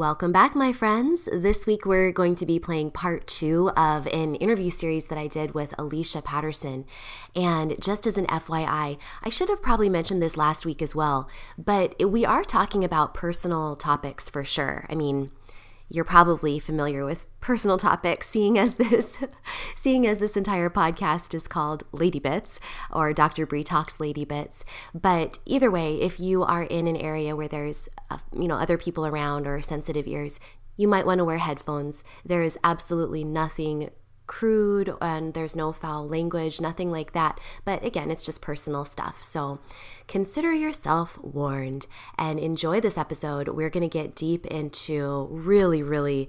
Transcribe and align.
Welcome 0.00 0.32
back, 0.32 0.54
my 0.54 0.72
friends. 0.72 1.28
This 1.30 1.66
week 1.66 1.84
we're 1.84 2.10
going 2.10 2.34
to 2.36 2.46
be 2.46 2.58
playing 2.58 2.92
part 2.92 3.26
two 3.26 3.68
of 3.76 4.06
an 4.06 4.34
interview 4.36 4.70
series 4.70 5.04
that 5.04 5.18
I 5.18 5.26
did 5.26 5.52
with 5.52 5.74
Alicia 5.76 6.22
Patterson. 6.22 6.86
And 7.36 7.78
just 7.78 8.06
as 8.06 8.16
an 8.16 8.24
FYI, 8.28 8.96
I 9.22 9.28
should 9.28 9.50
have 9.50 9.60
probably 9.60 9.90
mentioned 9.90 10.22
this 10.22 10.38
last 10.38 10.64
week 10.64 10.80
as 10.80 10.94
well, 10.94 11.28
but 11.58 12.02
we 12.02 12.24
are 12.24 12.44
talking 12.44 12.82
about 12.82 13.12
personal 13.12 13.76
topics 13.76 14.30
for 14.30 14.42
sure. 14.42 14.86
I 14.88 14.94
mean, 14.94 15.32
you're 15.90 16.04
probably 16.04 16.58
familiar 16.58 17.04
with 17.04 17.26
personal 17.40 17.76
topics 17.76 18.28
seeing 18.28 18.56
as 18.56 18.76
this 18.76 19.18
seeing 19.76 20.06
as 20.06 20.20
this 20.20 20.36
entire 20.36 20.70
podcast 20.70 21.34
is 21.34 21.48
called 21.48 21.82
lady 21.92 22.20
bits 22.20 22.60
or 22.90 23.12
dr 23.12 23.44
bree 23.46 23.64
talks 23.64 24.00
lady 24.00 24.24
bits. 24.24 24.64
But 24.94 25.38
either 25.44 25.70
way 25.70 26.00
if 26.00 26.20
you 26.20 26.42
are 26.44 26.62
in 26.62 26.86
an 26.86 26.96
area 26.96 27.34
where 27.34 27.48
there's 27.48 27.88
uh, 28.10 28.18
you 28.32 28.48
know 28.48 28.56
other 28.56 28.78
people 28.78 29.04
around 29.04 29.46
or 29.46 29.60
sensitive 29.60 30.06
ears 30.06 30.38
you 30.76 30.88
might 30.88 31.04
want 31.04 31.18
to 31.18 31.26
wear 31.26 31.36
headphones. 31.36 32.02
There 32.24 32.42
is 32.42 32.58
absolutely 32.64 33.22
nothing 33.22 33.90
crude 34.30 34.94
and 35.00 35.34
there's 35.34 35.56
no 35.56 35.72
foul 35.72 36.06
language, 36.06 36.60
nothing 36.60 36.92
like 36.92 37.12
that. 37.14 37.40
But 37.64 37.84
again, 37.84 38.12
it's 38.12 38.22
just 38.22 38.40
personal 38.40 38.84
stuff. 38.84 39.20
So 39.20 39.58
consider 40.06 40.52
yourself 40.52 41.18
warned 41.20 41.88
and 42.16 42.38
enjoy 42.38 42.80
this 42.80 42.96
episode. 42.96 43.48
We're 43.48 43.70
going 43.70 43.82
to 43.82 43.98
get 43.98 44.14
deep 44.14 44.46
into 44.46 45.26
really, 45.30 45.82
really. 45.82 46.28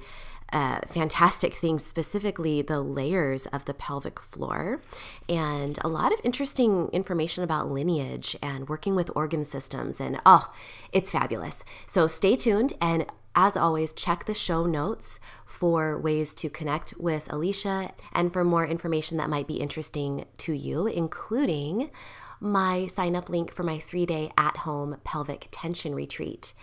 Uh, 0.54 0.82
fantastic 0.90 1.54
things, 1.54 1.82
specifically 1.82 2.62
the 2.62 2.82
layers 2.82 3.46
of 3.54 3.64
the 3.64 3.74
pelvic 3.74 4.20
floor, 4.20 4.82
and 5.30 5.80
a 5.82 5.88
lot 5.88 6.12
of 6.12 6.20
interesting 6.26 6.90
information 6.90 7.42
about 7.42 7.72
lineage 7.72 8.36
and 8.44 8.68
working 8.68 8.94
with 8.94 9.10
organ 9.16 9.46
systems. 9.46 10.02
And 10.02 10.20
oh, 10.26 10.52
it's 10.92 11.10
fabulous. 11.10 11.64
So 11.88 12.06
stay 12.06 12.36
tuned. 12.36 12.74
And 12.82 13.06
as 13.36 13.56
always, 13.56 13.94
check 13.94 14.26
the 14.26 14.34
show 14.34 14.66
notes 14.66 15.20
for 15.46 15.98
ways 15.98 16.34
to 16.36 16.50
connect 16.50 16.94
with 16.98 17.32
Alicia 17.32 17.92
and 18.14 18.34
for 18.34 18.44
more 18.44 18.66
information 18.66 19.18
that 19.18 19.30
might 19.30 19.48
be 19.48 19.56
interesting 19.56 20.26
to 20.38 20.54
you, 20.54 20.88
including 20.88 21.92
my 22.40 22.88
sign 22.88 23.16
up 23.16 23.30
link 23.30 23.54
for 23.54 23.64
my 23.64 23.80
three 23.80 24.06
day 24.06 24.32
at 24.38 24.58
home 24.58 24.98
pelvic 25.04 25.48
tension 25.52 25.94
retreat. 25.94 26.54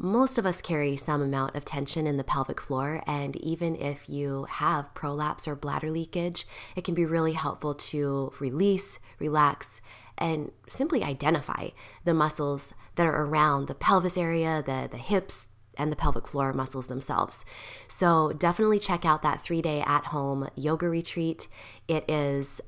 Most 0.00 0.38
of 0.38 0.46
us 0.46 0.62
carry 0.62 0.96
some 0.96 1.20
amount 1.20 1.56
of 1.56 1.64
tension 1.64 2.06
in 2.06 2.18
the 2.18 2.24
pelvic 2.24 2.60
floor, 2.60 3.02
and 3.04 3.34
even 3.34 3.74
if 3.74 4.08
you 4.08 4.46
have 4.48 4.94
prolapse 4.94 5.48
or 5.48 5.56
bladder 5.56 5.90
leakage, 5.90 6.46
it 6.76 6.84
can 6.84 6.94
be 6.94 7.04
really 7.04 7.32
helpful 7.32 7.74
to 7.74 8.32
release, 8.38 9.00
relax, 9.18 9.80
and 10.16 10.52
simply 10.68 11.02
identify 11.02 11.70
the 12.04 12.14
muscles 12.14 12.74
that 12.94 13.08
are 13.08 13.24
around 13.24 13.66
the 13.66 13.74
pelvis 13.74 14.16
area, 14.16 14.62
the, 14.64 14.88
the 14.88 14.98
hips, 14.98 15.48
and 15.78 15.90
the 15.92 15.96
pelvic 15.96 16.26
floor 16.26 16.52
muscles 16.52 16.88
themselves. 16.88 17.44
So 17.86 18.32
definitely 18.32 18.78
check 18.78 19.04
out 19.04 19.22
that 19.22 19.40
three 19.40 19.62
day 19.62 19.80
at 19.80 20.06
home 20.06 20.48
yoga 20.56 20.88
retreat. 20.88 21.48
It 21.86 22.04
is 22.10 22.60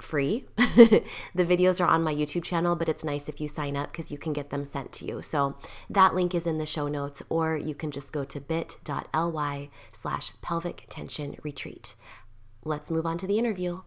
free. 0.00 0.44
the 0.56 1.04
videos 1.36 1.80
are 1.80 1.88
on 1.88 2.02
my 2.02 2.14
YouTube 2.14 2.44
channel, 2.44 2.76
but 2.76 2.88
it's 2.88 3.04
nice 3.04 3.28
if 3.28 3.40
you 3.40 3.48
sign 3.48 3.76
up 3.76 3.92
because 3.92 4.10
you 4.10 4.18
can 4.18 4.32
get 4.32 4.50
them 4.50 4.64
sent 4.64 4.92
to 4.92 5.04
you. 5.04 5.22
So 5.22 5.56
that 5.90 6.14
link 6.14 6.34
is 6.34 6.46
in 6.46 6.58
the 6.58 6.66
show 6.66 6.88
notes, 6.88 7.22
or 7.28 7.56
you 7.56 7.74
can 7.74 7.90
just 7.90 8.12
go 8.12 8.24
to 8.24 8.40
bit.ly 8.40 9.70
slash 9.92 10.32
pelvic 10.40 10.84
tension 10.88 11.36
retreat. 11.42 11.94
Let's 12.64 12.90
move 12.90 13.06
on 13.06 13.18
to 13.18 13.26
the 13.26 13.38
interview. 13.38 13.82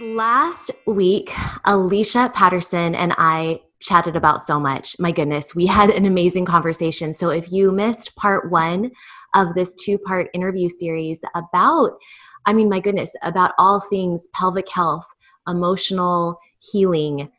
Last 0.00 0.70
week, 0.86 1.32
Alicia 1.64 2.30
Patterson 2.34 2.94
and 2.94 3.12
I 3.18 3.62
chatted 3.80 4.16
about 4.16 4.40
so 4.40 4.58
much. 4.58 4.96
My 4.98 5.12
goodness, 5.12 5.54
we 5.54 5.66
had 5.66 5.90
an 5.90 6.04
amazing 6.04 6.44
conversation. 6.44 7.14
So 7.14 7.30
if 7.30 7.50
you 7.52 7.72
missed 7.72 8.16
part 8.16 8.50
one 8.50 8.90
of 9.34 9.54
this 9.54 9.74
two 9.74 9.98
part 9.98 10.28
interview 10.34 10.68
series 10.68 11.20
about, 11.34 11.98
I 12.46 12.52
mean, 12.52 12.68
my 12.68 12.80
goodness, 12.80 13.14
about 13.22 13.52
all 13.58 13.80
things 13.80 14.28
pelvic 14.34 14.68
health, 14.68 15.06
emotional 15.46 16.38
healing, 16.72 17.30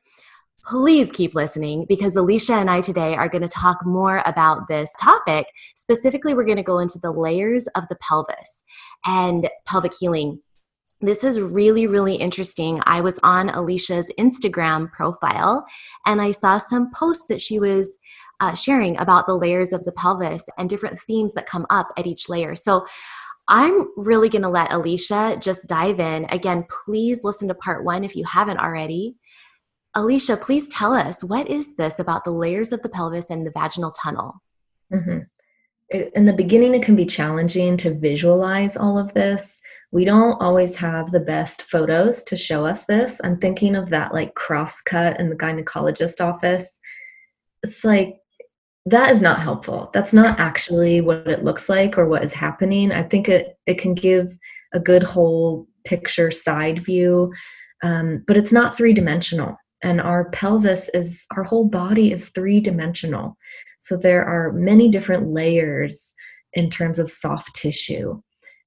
please 0.66 1.12
keep 1.12 1.34
listening 1.34 1.86
because 1.90 2.16
Alicia 2.16 2.54
and 2.54 2.70
I 2.70 2.82
today 2.82 3.16
are 3.16 3.30
going 3.30 3.42
to 3.42 3.48
talk 3.48 3.86
more 3.86 4.22
about 4.26 4.68
this 4.68 4.94
topic. 5.00 5.48
Specifically, 5.76 6.34
we're 6.34 6.46
going 6.46 6.58
to 6.58 6.64
go 6.64 6.80
into 6.80 7.00
the 7.00 7.12
layers 7.12 7.68
of 7.70 7.88
the 7.90 7.96
pelvis 7.96 8.64
and 9.06 9.50
pelvic 9.66 9.94
healing 10.00 10.40
this 11.02 11.24
is 11.24 11.40
really, 11.40 11.88
really 11.88 12.16
interesting. 12.16 12.82
I 12.86 13.02
was 13.02 13.20
on 13.24 13.50
Alicia's 13.50 14.12
Instagram 14.20 14.92
profile 14.92 15.66
and 16.06 16.22
I 16.22 16.32
saw 16.32 16.58
some 16.58 16.92
posts 16.92 17.28
that 17.28 17.42
she 17.42 17.60
was 17.60 17.98
uh, 18.42 18.54
sharing 18.54 18.98
about 18.98 19.28
the 19.28 19.36
layers 19.36 19.74
of 19.74 19.86
the 19.86 19.92
pelvis 19.94 20.46
and 20.58 20.70
different 20.70 21.00
themes 21.00 21.34
that 21.34 21.46
come 21.46 21.66
up 21.70 21.88
at 21.98 22.08
each 22.08 22.30
layer. 22.30 22.56
So 22.56 22.86
I'm 23.48 23.88
really 23.98 24.30
going 24.30 24.44
to 24.44 24.50
let 24.50 24.72
Alicia 24.72 25.38
just 25.42 25.68
dive 25.68 26.00
in. 26.00 26.26
Again, 26.30 26.66
please 26.70 27.24
listen 27.24 27.48
to 27.48 27.56
part 27.56 27.84
one 27.84 28.04
if 28.04 28.16
you 28.16 28.24
haven't 28.26 28.60
already. 28.60 29.16
Alicia, 29.96 30.38
please 30.38 30.68
tell 30.68 30.94
us 30.94 31.24
what 31.24 31.50
is 31.50 31.76
this 31.76 32.00
about 32.00 32.24
the 32.24 32.32
layers 32.32 32.72
of 32.72 32.82
the 32.84 32.90
pelvis 32.90 33.32
and 33.32 33.46
the 33.46 33.52
vaginal 33.52 33.92
tunnel? 33.92 34.36
Mm-hmm. 34.94 35.20
In 36.16 36.26
the 36.26 36.34
beginning, 36.34 36.76
it 36.76 36.84
can 36.84 36.96
be 36.96 37.08
challenging 37.08 37.76
to 37.78 37.98
visualize 37.98 38.78
all 38.78 39.00
of 39.00 39.14
this 39.16 39.60
we 39.92 40.06
don't 40.06 40.40
always 40.42 40.76
have 40.76 41.12
the 41.12 41.20
best 41.20 41.64
photos 41.64 42.22
to 42.24 42.38
show 42.38 42.66
us 42.66 42.86
this. 42.86 43.20
I'm 43.24 43.40
thinking 43.40 43.76
of 43.76 43.90
that 43.90 44.14
like 44.14 44.36
cross 44.36 44.82
cut 44.82 45.20
in 45.20 45.30
the 45.30 45.36
gynecologist 45.36 46.22
office. 46.22 46.80
It's 47.64 47.84
like 47.84 48.16
that 48.86 49.12
is 49.12 49.22
not 49.22 49.40
helpful. 49.40 49.90
That's 49.94 50.14
not 50.14 50.40
actually 50.40 51.02
what 51.02 51.28
it 51.28 51.44
looks 51.44 51.70
like 51.70 51.98
or 51.98 52.08
what 52.08 52.24
is 52.24 52.34
happening. 52.34 52.92
I 52.92 53.04
think 53.04 53.28
it 53.28 53.58
it 53.66 53.80
can 53.80 53.94
give 53.94 54.30
a 54.74 54.80
good 54.80 55.04
whole 55.04 55.68
picture 55.86 56.30
side 56.30 56.80
view, 56.80 57.34
um, 57.84 58.24
but 58.28 58.38
it's 58.38 58.52
not 58.52 58.78
three 58.78 58.94
dimensional. 58.94 59.56
And 59.82 60.00
our 60.02 60.30
pelvis 60.32 60.90
is 60.94 61.26
our 61.36 61.44
whole 61.44 61.66
body 61.66 62.12
is 62.12 62.30
three 62.30 62.60
dimensional. 62.60 63.38
So 63.80 63.98
there 63.98 64.26
are 64.26 64.52
many 64.52 64.90
different 64.90 65.32
layers 65.32 66.14
in 66.54 66.70
terms 66.70 67.00
of 67.00 67.10
soft 67.10 67.56
tissue. 67.56 68.22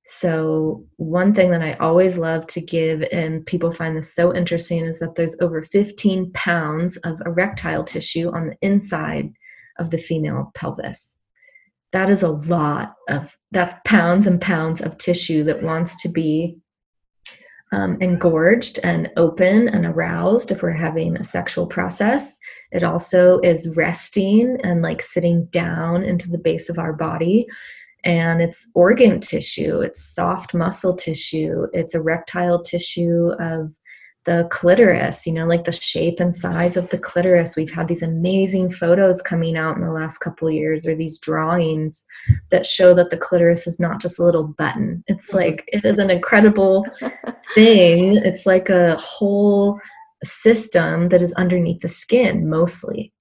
So, 0.05 0.85
one 0.97 1.33
thing 1.33 1.53
that 1.53 1.63
I 1.63 1.75
always 1.75 2.19
love 2.19 2.47
to 2.49 2.61
give, 2.61 3.05
and 3.13 3.47
people 3.47 3.71
find 3.71 3.97
this 3.97 4.13
so 4.13 4.35
interesting, 4.35 4.85
is 4.85 4.99
that 4.99 5.15
there's 5.15 5.37
over 5.41 5.63
15 5.63 6.33
pounds 6.33 6.97
of 6.99 7.23
erectile 7.25 7.85
tissue 7.85 8.31
on 8.33 8.49
the 8.49 8.57
inside 8.63 9.33
of 9.79 9.91
the 9.91 9.99
female 9.99 10.51
pelvis. 10.55 11.19
That 11.93 12.11
is 12.11 12.23
a 12.23 12.31
lot 12.31 12.95
of, 13.09 13.37
that's 13.53 13.75
pounds 13.85 14.27
and 14.27 14.41
pounds 14.41 14.81
of 14.81 14.99
tissue 14.99 15.45
that 15.45 15.63
wants 15.63 16.01
to 16.03 16.09
be 16.09 16.57
um, 17.73 17.97
engorged 18.01 18.81
and 18.83 19.11
open 19.17 19.69
and 19.69 19.87
aroused 19.87 20.51
if 20.51 20.63
we're 20.63 20.73
having 20.73 21.17
a 21.17 21.25
sexual 21.25 21.67
process. 21.67 22.37
It 22.71 22.83
also 22.83 23.39
is 23.41 23.75
resting 23.77 24.59
and 24.65 24.83
like 24.83 25.01
sitting 25.01 25.47
down 25.47 26.03
into 26.03 26.29
the 26.29 26.39
base 26.39 26.69
of 26.69 26.79
our 26.79 26.93
body 26.93 27.47
and 28.05 28.43
it's 28.43 28.71
organ 28.75 29.21
tissue, 29.21 29.81
it's 29.81 30.03
soft 30.03 30.55
muscle 30.55 30.95
tissue, 30.95 31.67
it's 31.73 31.95
erectile 31.95 32.63
tissue 32.63 33.31
of 33.39 33.73
the 34.25 34.47
clitoris, 34.53 35.27
you 35.27 35.33
know, 35.33 35.47
like 35.47 35.65
the 35.65 35.73
shape 35.73 36.21
and 36.21 36.33
size 36.33 36.77
of 36.77 36.89
the 36.91 36.99
clitoris. 36.99 37.57
We've 37.57 37.73
had 37.73 37.89
these 37.89 38.05
amazing 38.05 38.71
photos 38.71 39.21
coming 39.21 39.57
out 39.57 39.77
in 39.77 39.83
the 39.83 39.91
last 39.91 40.19
couple 40.19 40.49
years, 40.49 40.87
or 40.87 40.95
these 40.95 41.19
drawings 41.19 42.07
that 42.51 42.65
show 42.65 42.95
that 42.95 43.11
the 43.11 43.17
clitoris 43.17 43.67
is 43.67 43.81
not 43.81 44.01
just 44.01 44.21
a 44.21 44.25
little 44.25 44.45
button. 44.45 45.03
It's 45.09 45.31
mm-hmm. 45.31 45.39
like, 45.39 45.69
it 45.73 45.85
is 45.85 45.99
an 45.99 46.11
incredible 46.11 46.87
thing. 47.55 48.17
It's 48.19 48.47
like 48.47 48.69
a 48.69 48.97
whole 48.97 49.81
system 50.23 51.09
that 51.09 51.21
is 51.21 51.33
underneath 51.33 51.81
the 51.81 51.89
skin 51.89 52.49
mostly. 52.49 53.13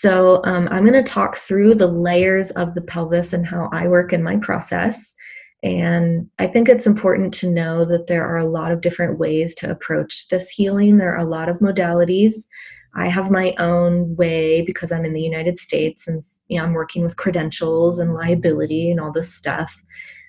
So, 0.00 0.40
um, 0.44 0.68
I'm 0.70 0.84
going 0.84 0.92
to 0.92 1.02
talk 1.02 1.36
through 1.36 1.74
the 1.74 1.88
layers 1.88 2.52
of 2.52 2.74
the 2.74 2.82
pelvis 2.82 3.32
and 3.32 3.44
how 3.44 3.68
I 3.72 3.88
work 3.88 4.12
in 4.12 4.22
my 4.22 4.36
process. 4.36 5.12
And 5.64 6.28
I 6.38 6.46
think 6.46 6.68
it's 6.68 6.86
important 6.86 7.34
to 7.34 7.50
know 7.50 7.84
that 7.84 8.06
there 8.06 8.24
are 8.24 8.36
a 8.36 8.48
lot 8.48 8.70
of 8.70 8.80
different 8.80 9.18
ways 9.18 9.56
to 9.56 9.70
approach 9.70 10.28
this 10.28 10.48
healing. 10.48 10.98
There 10.98 11.12
are 11.12 11.26
a 11.26 11.28
lot 11.28 11.48
of 11.48 11.58
modalities. 11.58 12.46
I 12.94 13.08
have 13.08 13.32
my 13.32 13.54
own 13.58 14.14
way 14.14 14.62
because 14.62 14.92
I'm 14.92 15.04
in 15.04 15.14
the 15.14 15.20
United 15.20 15.58
States 15.58 16.06
and 16.06 16.22
you 16.46 16.58
know, 16.58 16.64
I'm 16.64 16.74
working 16.74 17.02
with 17.02 17.16
credentials 17.16 17.98
and 17.98 18.14
liability 18.14 18.92
and 18.92 19.00
all 19.00 19.10
this 19.10 19.34
stuff. 19.34 19.82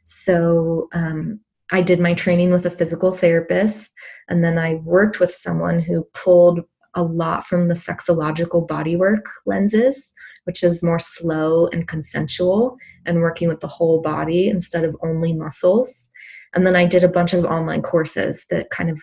So 0.03 0.87
um, 0.93 1.39
I 1.71 1.81
did 1.83 1.99
my 1.99 2.15
training 2.15 2.51
with 2.51 2.65
a 2.65 2.71
physical 2.71 3.13
therapist, 3.13 3.91
and 4.27 4.43
then 4.43 4.57
I 4.57 4.75
worked 4.75 5.19
with 5.19 5.31
someone 5.31 5.79
who 5.79 6.07
pulled 6.15 6.61
a 6.95 7.03
lot 7.03 7.45
from 7.45 7.65
the 7.65 7.73
sexological 7.73 8.67
bodywork 8.67 9.23
lenses, 9.45 10.13
which 10.45 10.63
is 10.63 10.83
more 10.83 10.99
slow 10.99 11.67
and 11.67 11.87
consensual 11.87 12.77
and 13.05 13.19
working 13.19 13.47
with 13.47 13.59
the 13.59 13.67
whole 13.67 14.01
body 14.01 14.47
instead 14.47 14.83
of 14.83 14.95
only 15.03 15.33
muscles. 15.33 16.11
And 16.53 16.65
then 16.65 16.75
I 16.75 16.85
did 16.85 17.03
a 17.03 17.09
bunch 17.09 17.33
of 17.33 17.45
online 17.45 17.81
courses 17.81 18.45
that 18.49 18.69
kind 18.69 18.89
of 18.89 18.99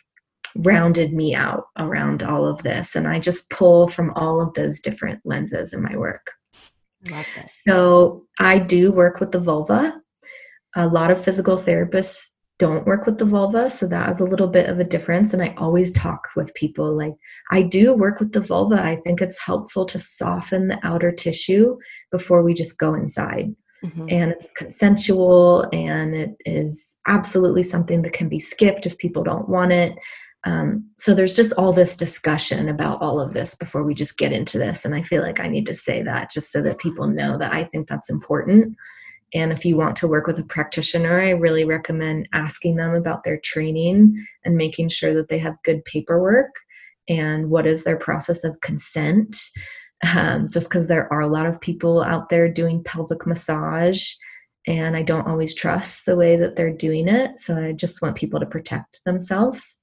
rounded 0.56 1.12
me 1.12 1.34
out 1.34 1.64
around 1.78 2.22
all 2.22 2.46
of 2.46 2.62
this. 2.62 2.96
And 2.96 3.06
I 3.06 3.18
just 3.18 3.50
pull 3.50 3.88
from 3.88 4.12
all 4.16 4.40
of 4.40 4.54
those 4.54 4.80
different 4.80 5.20
lenses 5.24 5.72
in 5.72 5.82
my 5.82 5.96
work. 5.96 6.32
Love 7.10 7.26
this. 7.36 7.60
So 7.66 8.24
I 8.38 8.58
do 8.58 8.90
work 8.90 9.20
with 9.20 9.32
the 9.32 9.38
vulva. 9.38 10.00
A 10.74 10.88
lot 10.88 11.10
of 11.10 11.22
physical 11.22 11.56
therapists 11.56 12.30
don't 12.58 12.86
work 12.86 13.04
with 13.04 13.18
the 13.18 13.24
vulva, 13.24 13.68
so 13.68 13.86
that 13.88 14.08
is 14.10 14.20
a 14.20 14.24
little 14.24 14.48
bit 14.48 14.68
of 14.68 14.78
a 14.78 14.84
difference. 14.84 15.34
And 15.34 15.42
I 15.42 15.54
always 15.58 15.90
talk 15.92 16.28
with 16.36 16.54
people 16.54 16.96
like, 16.96 17.12
I 17.50 17.62
do 17.62 17.92
work 17.92 18.18
with 18.18 18.32
the 18.32 18.40
vulva. 18.40 18.82
I 18.82 18.96
think 18.96 19.20
it's 19.20 19.38
helpful 19.38 19.84
to 19.86 19.98
soften 19.98 20.68
the 20.68 20.78
outer 20.82 21.12
tissue 21.12 21.76
before 22.10 22.42
we 22.42 22.54
just 22.54 22.78
go 22.78 22.94
inside. 22.94 23.54
Mm-hmm. 23.84 24.06
And 24.08 24.32
it's 24.32 24.50
consensual 24.52 25.68
and 25.72 26.14
it 26.14 26.30
is 26.46 26.96
absolutely 27.06 27.62
something 27.62 28.00
that 28.02 28.14
can 28.14 28.28
be 28.28 28.40
skipped 28.40 28.86
if 28.86 28.96
people 28.96 29.22
don't 29.22 29.48
want 29.50 29.72
it. 29.72 29.98
Um, 30.44 30.88
so 30.96 31.12
there's 31.12 31.36
just 31.36 31.52
all 31.54 31.72
this 31.72 31.96
discussion 31.96 32.68
about 32.68 33.02
all 33.02 33.20
of 33.20 33.34
this 33.34 33.54
before 33.54 33.82
we 33.82 33.94
just 33.94 34.16
get 34.16 34.32
into 34.32 34.58
this. 34.58 34.84
And 34.84 34.94
I 34.94 35.02
feel 35.02 35.20
like 35.20 35.40
I 35.40 35.48
need 35.48 35.66
to 35.66 35.74
say 35.74 36.02
that 36.04 36.30
just 36.30 36.52
so 36.52 36.62
that 36.62 36.78
people 36.78 37.06
know 37.08 37.36
that 37.36 37.52
I 37.52 37.64
think 37.64 37.88
that's 37.88 38.08
important. 38.08 38.76
And 39.36 39.52
if 39.52 39.66
you 39.66 39.76
want 39.76 39.96
to 39.96 40.08
work 40.08 40.26
with 40.26 40.38
a 40.38 40.44
practitioner, 40.44 41.20
I 41.20 41.30
really 41.30 41.64
recommend 41.64 42.26
asking 42.32 42.76
them 42.76 42.94
about 42.94 43.22
their 43.22 43.38
training 43.38 44.26
and 44.46 44.56
making 44.56 44.88
sure 44.88 45.12
that 45.12 45.28
they 45.28 45.36
have 45.36 45.62
good 45.62 45.84
paperwork 45.84 46.54
and 47.06 47.50
what 47.50 47.66
is 47.66 47.84
their 47.84 47.98
process 47.98 48.44
of 48.44 48.58
consent. 48.62 49.36
Um, 50.16 50.48
just 50.50 50.70
because 50.70 50.86
there 50.86 51.12
are 51.12 51.20
a 51.20 51.26
lot 51.26 51.44
of 51.44 51.60
people 51.60 52.02
out 52.02 52.30
there 52.30 52.50
doing 52.50 52.82
pelvic 52.82 53.26
massage, 53.26 54.10
and 54.66 54.96
I 54.96 55.02
don't 55.02 55.26
always 55.26 55.54
trust 55.54 56.06
the 56.06 56.16
way 56.16 56.36
that 56.36 56.56
they're 56.56 56.74
doing 56.74 57.06
it. 57.06 57.38
So 57.38 57.56
I 57.56 57.72
just 57.72 58.00
want 58.00 58.16
people 58.16 58.40
to 58.40 58.46
protect 58.46 59.00
themselves. 59.04 59.82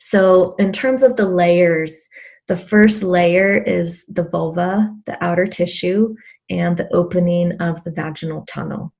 So, 0.00 0.54
in 0.58 0.72
terms 0.72 1.02
of 1.02 1.16
the 1.16 1.28
layers, 1.28 2.08
the 2.48 2.56
first 2.56 3.02
layer 3.02 3.62
is 3.62 4.06
the 4.06 4.22
vulva, 4.22 4.90
the 5.04 5.22
outer 5.22 5.46
tissue, 5.46 6.14
and 6.50 6.76
the 6.76 6.92
opening 6.94 7.52
of 7.60 7.82
the 7.84 7.90
vaginal 7.90 8.44
tunnel. 8.46 8.92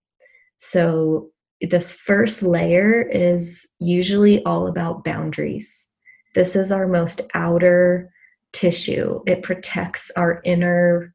So, 0.57 1.31
this 1.63 1.93
first 1.93 2.43
layer 2.43 3.03
is 3.03 3.67
usually 3.79 4.45
all 4.45 4.67
about 4.67 5.05
boundaries. 5.05 5.89
This 6.35 6.55
is 6.55 6.71
our 6.71 6.87
most 6.87 7.23
outer 7.33 8.11
tissue. 8.53 9.21
It 9.27 9.43
protects 9.43 10.11
our 10.17 10.43
inner, 10.45 11.15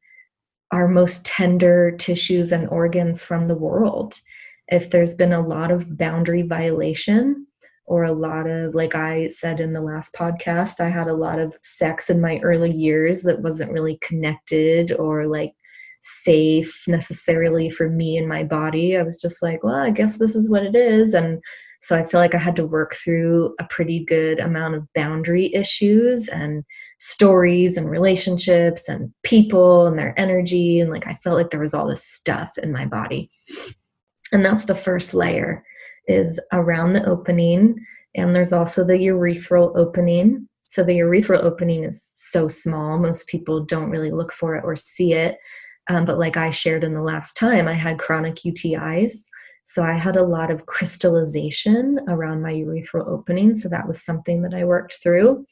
our 0.72 0.88
most 0.88 1.24
tender 1.24 1.92
tissues 1.92 2.50
and 2.50 2.68
organs 2.70 3.22
from 3.22 3.44
the 3.44 3.54
world. 3.54 4.20
If 4.66 4.90
there's 4.90 5.14
been 5.14 5.32
a 5.32 5.46
lot 5.46 5.70
of 5.70 5.96
boundary 5.96 6.42
violation, 6.42 7.46
or 7.84 8.04
a 8.04 8.12
lot 8.12 8.48
of 8.48 8.74
like 8.74 8.94
i 8.94 9.28
said 9.28 9.60
in 9.60 9.72
the 9.72 9.80
last 9.80 10.14
podcast 10.14 10.80
i 10.80 10.88
had 10.88 11.08
a 11.08 11.14
lot 11.14 11.38
of 11.38 11.56
sex 11.60 12.08
in 12.08 12.20
my 12.20 12.38
early 12.38 12.70
years 12.70 13.22
that 13.22 13.42
wasn't 13.42 13.70
really 13.70 13.98
connected 14.00 14.92
or 14.92 15.26
like 15.26 15.52
safe 16.02 16.84
necessarily 16.88 17.70
for 17.70 17.88
me 17.88 18.16
and 18.18 18.28
my 18.28 18.42
body. 18.42 18.96
I 18.96 19.02
was 19.02 19.20
just 19.20 19.42
like 19.42 19.62
well 19.62 19.76
i 19.76 19.90
guess 19.90 20.18
this 20.18 20.36
is 20.36 20.50
what 20.50 20.64
it 20.64 20.76
is. 20.76 21.14
And 21.14 21.42
so 21.80 21.96
i 21.96 22.04
feel 22.04 22.20
like 22.20 22.34
i 22.34 22.38
had 22.38 22.56
to 22.56 22.66
work 22.66 22.94
through 22.94 23.54
a 23.58 23.64
pretty 23.64 24.04
good 24.04 24.40
amount 24.40 24.74
of 24.74 24.92
boundary 24.94 25.52
issues 25.54 26.28
and 26.28 26.64
stories 26.98 27.76
and 27.76 27.90
relationships 27.90 28.88
and 28.88 29.12
people 29.22 29.86
and 29.86 29.98
their 29.98 30.18
energy. 30.18 30.80
And 30.80 30.90
like 30.90 31.06
i 31.06 31.14
felt 31.14 31.36
like 31.36 31.50
there 31.50 31.60
was 31.60 31.74
all 31.74 31.88
this 31.88 32.04
stuff 32.04 32.58
in 32.58 32.72
my 32.72 32.86
body. 32.86 33.30
And 34.32 34.44
that's 34.44 34.64
the 34.64 34.74
first 34.74 35.12
layer 35.12 35.62
is 36.08 36.40
around 36.52 36.92
the 36.92 37.04
opening, 37.04 37.76
and 38.14 38.34
there's 38.34 38.52
also 38.52 38.84
the 38.84 38.94
urethral 38.94 39.76
opening. 39.76 40.48
So 40.66 40.82
the 40.82 40.98
urethral 40.98 41.44
opening 41.44 41.84
is 41.84 42.14
so 42.16 42.48
small, 42.48 42.98
most 42.98 43.28
people 43.28 43.64
don't 43.64 43.90
really 43.90 44.10
look 44.10 44.32
for 44.32 44.56
it 44.56 44.64
or 44.64 44.74
see 44.74 45.12
it. 45.12 45.38
Um, 45.88 46.04
but 46.04 46.18
like 46.18 46.36
I 46.36 46.50
shared 46.50 46.84
in 46.84 46.94
the 46.94 47.02
last 47.02 47.36
time, 47.36 47.66
I 47.68 47.74
had 47.74 47.98
chronic 47.98 48.36
UTIs. 48.36 49.26
So 49.64 49.82
I 49.82 49.92
had 49.92 50.16
a 50.16 50.24
lot 50.24 50.50
of 50.50 50.66
crystallization 50.66 52.00
around 52.08 52.42
my 52.42 52.52
urethral 52.52 53.06
opening. 53.06 53.54
So 53.54 53.68
that 53.68 53.86
was 53.86 54.04
something 54.04 54.42
that 54.42 54.54
I 54.54 54.64
worked 54.64 54.98
through. 55.02 55.46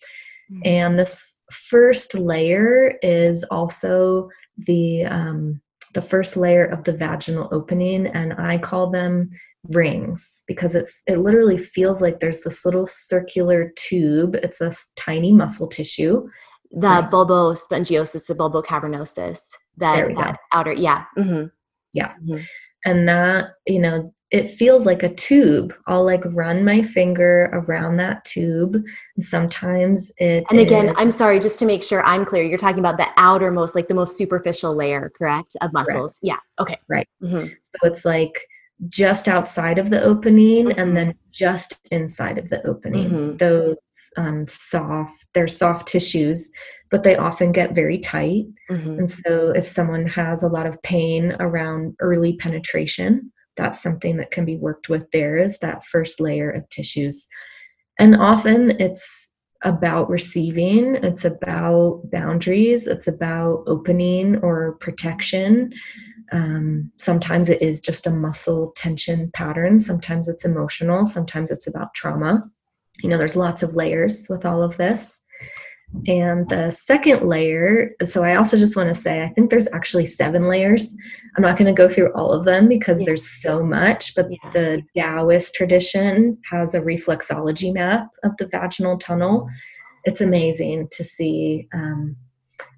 Mm-hmm. 0.50 0.60
And 0.64 0.98
this 0.98 1.40
first 1.50 2.18
layer 2.18 2.98
is 3.02 3.44
also 3.50 4.28
the 4.56 5.04
um, 5.04 5.60
the 5.94 6.02
first 6.02 6.36
layer 6.36 6.64
of 6.64 6.84
the 6.84 6.92
vaginal 6.92 7.48
opening, 7.50 8.06
and 8.06 8.32
I 8.34 8.58
call 8.58 8.90
them 8.90 9.30
rings 9.70 10.42
because 10.46 10.74
it, 10.74 10.88
it 11.06 11.18
literally 11.18 11.58
feels 11.58 12.00
like 12.00 12.20
there's 12.20 12.40
this 12.40 12.64
little 12.64 12.86
circular 12.86 13.72
tube. 13.76 14.36
It's 14.36 14.60
a 14.60 14.72
tiny 14.96 15.32
muscle 15.32 15.66
tissue. 15.66 16.28
The 16.72 16.86
right. 16.86 17.10
bulbospongiosus, 17.10 18.26
the 18.26 18.34
bulbocavernosus, 18.34 19.40
that, 19.78 20.14
that 20.16 20.38
outer, 20.52 20.72
yeah. 20.72 21.04
Mm-hmm. 21.18 21.46
Yeah. 21.92 22.12
Mm-hmm. 22.22 22.44
And 22.84 23.08
that, 23.08 23.50
you 23.66 23.80
know, 23.80 24.14
it 24.30 24.48
feels 24.48 24.86
like 24.86 25.02
a 25.02 25.12
tube. 25.12 25.74
I'll 25.88 26.04
like 26.04 26.22
run 26.26 26.64
my 26.64 26.82
finger 26.82 27.50
around 27.52 27.96
that 27.96 28.24
tube. 28.24 28.76
And 29.16 29.24
sometimes 29.24 30.12
it. 30.18 30.44
And 30.50 30.60
again, 30.60 30.90
is, 30.90 30.94
I'm 30.96 31.10
sorry, 31.10 31.40
just 31.40 31.58
to 31.58 31.66
make 31.66 31.82
sure 31.82 32.04
I'm 32.04 32.24
clear, 32.24 32.44
you're 32.44 32.56
talking 32.56 32.78
about 32.78 32.96
the 32.96 33.08
outermost, 33.16 33.74
like 33.74 33.88
the 33.88 33.94
most 33.94 34.16
superficial 34.16 34.74
layer, 34.74 35.10
correct, 35.16 35.56
of 35.60 35.72
muscles? 35.72 36.20
Correct. 36.20 36.40
Yeah. 36.58 36.62
Okay. 36.62 36.78
Right. 36.88 37.08
Mm-hmm. 37.20 37.48
So 37.48 37.88
it's 37.88 38.04
like 38.04 38.38
just 38.88 39.28
outside 39.28 39.78
of 39.78 39.90
the 39.90 40.02
opening 40.02 40.66
mm-hmm. 40.66 40.80
and 40.80 40.96
then 40.96 41.14
just 41.32 41.88
inside 41.90 42.38
of 42.38 42.48
the 42.48 42.64
opening. 42.66 43.10
Mm-hmm. 43.10 43.36
Those 43.36 43.76
um, 44.16 44.46
soft, 44.46 45.26
they're 45.34 45.48
soft 45.48 45.88
tissues, 45.88 46.50
but 46.90 47.02
they 47.02 47.16
often 47.16 47.52
get 47.52 47.74
very 47.74 47.98
tight. 47.98 48.46
Mm-hmm. 48.70 48.98
And 48.98 49.10
so, 49.10 49.50
if 49.50 49.66
someone 49.66 50.06
has 50.06 50.42
a 50.42 50.48
lot 50.48 50.66
of 50.66 50.82
pain 50.82 51.36
around 51.40 51.94
early 52.00 52.36
penetration, 52.36 53.32
that's 53.56 53.82
something 53.82 54.16
that 54.16 54.30
can 54.30 54.44
be 54.44 54.56
worked 54.56 54.88
with 54.88 55.10
there 55.10 55.36
is 55.36 55.58
that 55.58 55.84
first 55.84 56.20
layer 56.20 56.50
of 56.50 56.68
tissues. 56.70 57.26
And 57.98 58.16
often 58.16 58.72
it's 58.80 59.30
about 59.62 60.08
receiving, 60.08 60.96
it's 61.02 61.24
about 61.24 62.02
boundaries, 62.10 62.86
it's 62.86 63.06
about 63.06 63.64
opening 63.66 64.36
or 64.38 64.76
protection. 64.80 65.72
Um, 66.32 66.90
sometimes 66.98 67.48
it 67.48 67.60
is 67.60 67.80
just 67.80 68.06
a 68.06 68.10
muscle 68.10 68.72
tension 68.76 69.30
pattern. 69.34 69.80
Sometimes 69.80 70.28
it's 70.28 70.44
emotional. 70.44 71.04
Sometimes 71.04 71.50
it's 71.50 71.66
about 71.66 71.92
trauma. 71.92 72.44
You 73.02 73.08
know, 73.08 73.18
there's 73.18 73.36
lots 73.36 73.62
of 73.62 73.74
layers 73.74 74.26
with 74.28 74.44
all 74.44 74.62
of 74.62 74.76
this. 74.76 75.20
And 76.06 76.48
the 76.48 76.70
second 76.70 77.26
layer, 77.26 77.90
so 78.04 78.22
I 78.22 78.36
also 78.36 78.56
just 78.56 78.76
want 78.76 78.88
to 78.88 78.94
say, 78.94 79.24
I 79.24 79.28
think 79.30 79.50
there's 79.50 79.68
actually 79.72 80.06
seven 80.06 80.44
layers. 80.44 80.94
I'm 81.36 81.42
not 81.42 81.58
going 81.58 81.74
to 81.74 81.76
go 81.76 81.88
through 81.88 82.12
all 82.14 82.32
of 82.32 82.44
them 82.44 82.68
because 82.68 83.00
yeah. 83.00 83.06
there's 83.06 83.28
so 83.42 83.64
much, 83.64 84.14
but 84.14 84.26
yeah. 84.30 84.50
the 84.52 84.82
Taoist 84.96 85.54
tradition 85.54 86.38
has 86.48 86.74
a 86.74 86.80
reflexology 86.80 87.74
map 87.74 88.06
of 88.22 88.36
the 88.36 88.46
vaginal 88.46 88.98
tunnel. 88.98 89.48
It's 90.04 90.20
amazing 90.20 90.88
to 90.92 91.02
see. 91.02 91.66
Um, 91.74 92.16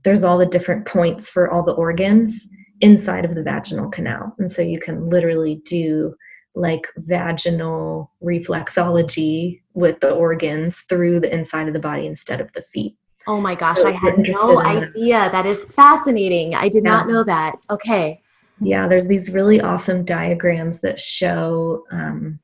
there's 0.04 0.24
all 0.24 0.38
the 0.38 0.46
different 0.46 0.86
points 0.86 1.28
for 1.28 1.50
all 1.50 1.62
the 1.62 1.72
organs 1.72 2.48
inside 2.80 3.24
of 3.24 3.34
the 3.34 3.42
vaginal 3.42 3.90
canal. 3.90 4.34
And 4.38 4.50
so 4.50 4.62
you 4.62 4.80
can 4.80 5.08
literally 5.10 5.60
do 5.66 6.14
like 6.54 6.86
vaginal 6.98 8.10
reflexology 8.22 9.60
with 9.74 10.00
the 10.00 10.12
organs 10.12 10.82
through 10.82 11.20
the 11.20 11.32
inside 11.32 11.66
of 11.66 11.72
the 11.72 11.80
body 11.80 12.06
instead 12.06 12.40
of 12.40 12.52
the 12.52 12.62
feet. 12.62 12.96
Oh 13.26 13.40
my 13.40 13.54
gosh, 13.54 13.76
so 13.78 13.88
I 13.88 13.92
had 13.92 14.18
no 14.18 14.60
idea. 14.60 15.14
That. 15.14 15.32
that 15.32 15.46
is 15.46 15.64
fascinating. 15.66 16.54
I 16.54 16.68
did 16.68 16.84
yeah. 16.84 16.90
not 16.90 17.08
know 17.08 17.24
that. 17.24 17.56
Okay. 17.70 18.20
Yeah, 18.60 18.86
there's 18.86 19.08
these 19.08 19.30
really 19.30 19.60
awesome 19.60 20.04
diagrams 20.04 20.80
that 20.80 21.00
show 21.00 21.84
um, 21.90 22.40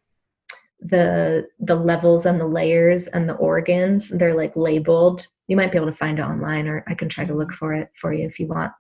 the 0.80 1.46
the 1.60 1.74
levels 1.74 2.26
and 2.26 2.40
the 2.40 2.46
layers 2.46 3.08
and 3.08 3.28
the 3.28 3.34
organs. 3.34 4.08
They're 4.08 4.36
like 4.36 4.56
labeled. 4.56 5.26
You 5.48 5.56
might 5.56 5.72
be 5.72 5.78
able 5.78 5.88
to 5.88 5.92
find 5.92 6.18
it 6.18 6.22
online, 6.22 6.68
or 6.68 6.84
I 6.86 6.94
can 6.94 7.08
try 7.08 7.24
to 7.24 7.34
look 7.34 7.52
for 7.52 7.74
it 7.74 7.90
for 7.94 8.12
you 8.12 8.26
if 8.26 8.38
you 8.38 8.46
want. 8.46 8.72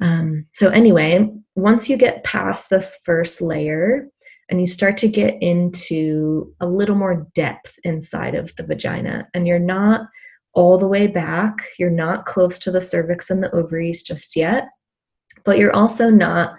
Um, 0.00 0.46
so, 0.52 0.68
anyway, 0.68 1.28
once 1.56 1.88
you 1.88 1.96
get 1.96 2.24
past 2.24 2.70
this 2.70 3.00
first 3.04 3.40
layer 3.40 4.08
and 4.50 4.60
you 4.60 4.66
start 4.66 4.96
to 4.98 5.08
get 5.08 5.36
into 5.42 6.52
a 6.60 6.66
little 6.66 6.96
more 6.96 7.26
depth 7.34 7.78
inside 7.84 8.34
of 8.34 8.54
the 8.56 8.62
vagina, 8.62 9.28
and 9.34 9.46
you're 9.46 9.58
not 9.58 10.08
all 10.54 10.78
the 10.78 10.88
way 10.88 11.06
back, 11.06 11.68
you're 11.78 11.90
not 11.90 12.24
close 12.24 12.58
to 12.58 12.70
the 12.70 12.80
cervix 12.80 13.30
and 13.30 13.42
the 13.42 13.50
ovaries 13.54 14.02
just 14.02 14.34
yet, 14.34 14.68
but 15.44 15.58
you're 15.58 15.74
also 15.74 16.10
not 16.10 16.54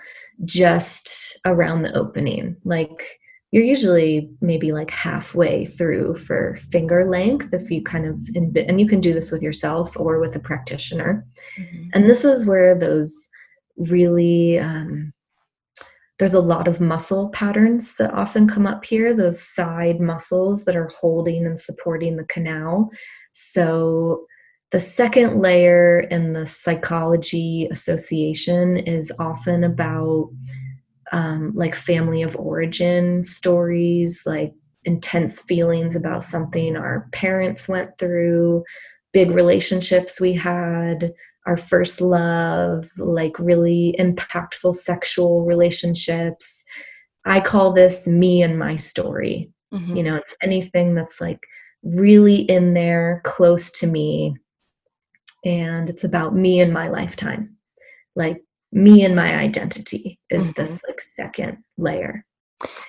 just 0.45 1.37
around 1.45 1.81
the 1.81 1.93
opening. 1.97 2.55
Like 2.63 3.19
you're 3.51 3.63
usually 3.63 4.29
maybe 4.41 4.71
like 4.71 4.91
halfway 4.91 5.65
through 5.65 6.15
for 6.15 6.55
finger 6.57 7.09
length 7.09 7.53
if 7.53 7.69
you 7.71 7.81
kind 7.83 8.05
of 8.05 8.15
invi- 8.35 8.65
and 8.67 8.79
you 8.79 8.87
can 8.87 9.01
do 9.01 9.11
this 9.11 9.31
with 9.31 9.41
yourself 9.41 9.97
or 9.99 10.19
with 10.19 10.35
a 10.35 10.39
practitioner. 10.39 11.25
Mm-hmm. 11.57 11.89
And 11.93 12.09
this 12.09 12.23
is 12.23 12.45
where 12.45 12.77
those 12.77 13.27
really 13.77 14.59
um, 14.59 15.11
there's 16.19 16.33
a 16.33 16.41
lot 16.41 16.67
of 16.67 16.81
muscle 16.81 17.29
patterns 17.29 17.95
that 17.95 18.13
often 18.13 18.47
come 18.47 18.67
up 18.67 18.83
here, 18.83 19.13
those 19.13 19.41
side 19.41 20.01
muscles 20.01 20.65
that 20.65 20.75
are 20.75 20.91
holding 20.99 21.45
and 21.45 21.57
supporting 21.57 22.17
the 22.17 22.25
canal. 22.25 22.89
So 23.31 24.25
the 24.71 24.81
second 24.81 25.39
layer 25.39 26.01
in 26.11 26.33
the 26.33 26.45
psychology 26.45 27.67
association 27.71 28.77
is 28.77 29.11
often 29.17 29.63
about 29.63 30.29
um, 31.13 31.53
like 31.55 31.73
family 31.73 32.21
of 32.21 32.35
origin 32.35 33.23
stories, 33.23 34.23
like 34.25 34.53
intense 34.83 35.41
feelings 35.41 35.95
about 35.95 36.23
something 36.23 36.75
our 36.75 37.07
parents 37.13 37.67
went 37.67 37.97
through, 37.97 38.63
big 39.13 39.31
relationships 39.31 40.19
we 40.19 40.33
had, 40.33 41.13
our 41.45 41.57
first 41.57 42.01
love, 42.01 42.89
like 42.97 43.37
really 43.39 43.95
impactful 43.99 44.73
sexual 44.73 45.45
relationships. 45.45 46.63
I 47.25 47.41
call 47.41 47.73
this 47.73 48.07
me 48.07 48.43
and 48.43 48.57
my 48.57 48.75
story. 48.75 49.51
Mm-hmm. 49.73 49.95
You 49.95 50.03
know, 50.03 50.15
it's 50.15 50.35
anything 50.41 50.95
that's 50.95 51.21
like 51.21 51.39
really 51.83 52.41
in 52.41 52.73
there, 52.73 53.21
close 53.23 53.71
to 53.71 53.87
me, 53.87 54.35
and 55.45 55.89
it's 55.89 56.03
about 56.03 56.35
me 56.35 56.59
and 56.59 56.73
my 56.73 56.87
lifetime 56.87 57.55
like 58.15 58.41
me 58.71 59.03
and 59.03 59.15
my 59.15 59.35
identity 59.35 60.19
is 60.29 60.49
mm-hmm. 60.49 60.61
this 60.61 60.81
like 60.87 61.01
second 61.01 61.57
layer 61.77 62.25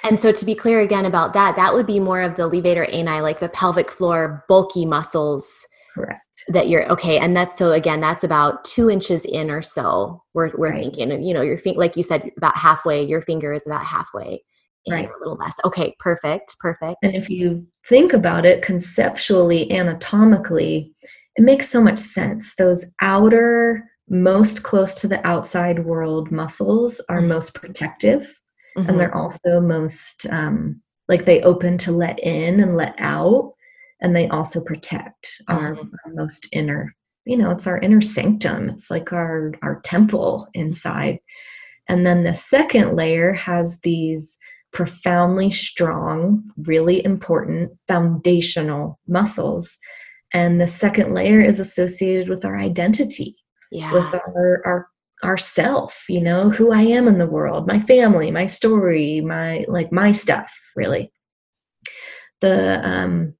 and 0.04 0.18
so 0.18 0.32
to 0.32 0.44
be 0.44 0.54
clear 0.54 0.80
again 0.80 1.06
about 1.06 1.32
that 1.32 1.56
that 1.56 1.72
would 1.72 1.86
be 1.86 2.00
more 2.00 2.20
of 2.20 2.36
the 2.36 2.50
levator 2.50 2.92
ani 2.92 3.20
like 3.20 3.40
the 3.40 3.48
pelvic 3.50 3.90
floor 3.90 4.44
bulky 4.48 4.84
muscles 4.84 5.66
correct 5.94 6.44
that 6.48 6.68
you're 6.68 6.90
okay 6.90 7.18
and 7.18 7.36
that's 7.36 7.56
so 7.56 7.72
again 7.72 8.00
that's 8.00 8.24
about 8.24 8.64
two 8.64 8.90
inches 8.90 9.24
in 9.24 9.50
or 9.50 9.62
so 9.62 10.22
we're, 10.34 10.50
we're 10.56 10.70
right. 10.70 10.82
thinking 10.84 11.22
you 11.22 11.34
know 11.34 11.42
your 11.42 11.58
feet 11.58 11.76
like 11.76 11.96
you 11.96 12.02
said 12.02 12.30
about 12.36 12.56
halfway 12.56 13.02
your 13.04 13.22
finger 13.22 13.52
is 13.52 13.66
about 13.66 13.84
halfway 13.84 14.42
right 14.88 15.08
a 15.08 15.18
little 15.18 15.36
less 15.36 15.56
okay 15.64 15.94
perfect 15.98 16.56
perfect 16.58 16.96
and 17.02 17.14
if 17.14 17.28
you 17.28 17.66
think 17.86 18.12
about 18.12 18.46
it 18.46 18.62
conceptually 18.62 19.70
anatomically 19.70 20.94
it 21.36 21.42
makes 21.42 21.68
so 21.68 21.82
much 21.82 21.98
sense. 21.98 22.54
Those 22.56 22.84
outer, 23.00 23.88
most 24.08 24.62
close 24.62 24.94
to 24.94 25.08
the 25.08 25.26
outside 25.26 25.84
world 25.84 26.30
muscles 26.30 27.00
are 27.08 27.18
mm-hmm. 27.18 27.28
most 27.28 27.54
protective, 27.54 28.22
mm-hmm. 28.76 28.88
and 28.88 29.00
they're 29.00 29.14
also 29.14 29.60
most 29.60 30.26
um, 30.30 30.80
like 31.08 31.24
they 31.24 31.40
open 31.42 31.78
to 31.78 31.92
let 31.92 32.18
in 32.20 32.60
and 32.60 32.76
let 32.76 32.94
out, 32.98 33.52
and 34.00 34.14
they 34.14 34.28
also 34.28 34.62
protect 34.62 35.42
our, 35.48 35.76
our 35.76 36.12
most 36.14 36.48
inner. 36.52 36.94
You 37.24 37.36
know, 37.36 37.50
it's 37.50 37.66
our 37.66 37.78
inner 37.78 38.00
sanctum. 38.00 38.70
It's 38.70 38.90
like 38.90 39.12
our 39.12 39.52
our 39.62 39.80
temple 39.80 40.48
inside. 40.54 41.18
And 41.88 42.06
then 42.06 42.24
the 42.24 42.34
second 42.34 42.96
layer 42.96 43.32
has 43.32 43.80
these 43.80 44.38
profoundly 44.72 45.50
strong, 45.50 46.44
really 46.66 47.04
important 47.04 47.72
foundational 47.88 48.98
muscles 49.08 49.76
and 50.32 50.60
the 50.60 50.66
second 50.66 51.14
layer 51.14 51.40
is 51.40 51.58
associated 51.60 52.28
with 52.28 52.44
our 52.44 52.56
identity 52.56 53.36
yeah. 53.70 53.92
with 53.92 54.12
our 54.14 54.62
our 54.64 54.88
our 55.22 55.36
self 55.36 56.04
you 56.08 56.20
know 56.20 56.48
who 56.48 56.72
i 56.72 56.80
am 56.80 57.06
in 57.06 57.18
the 57.18 57.26
world 57.26 57.66
my 57.66 57.78
family 57.78 58.30
my 58.30 58.46
story 58.46 59.20
my 59.20 59.64
like 59.68 59.92
my 59.92 60.12
stuff 60.12 60.52
really 60.76 61.12
the 62.40 62.80
um 62.86 63.34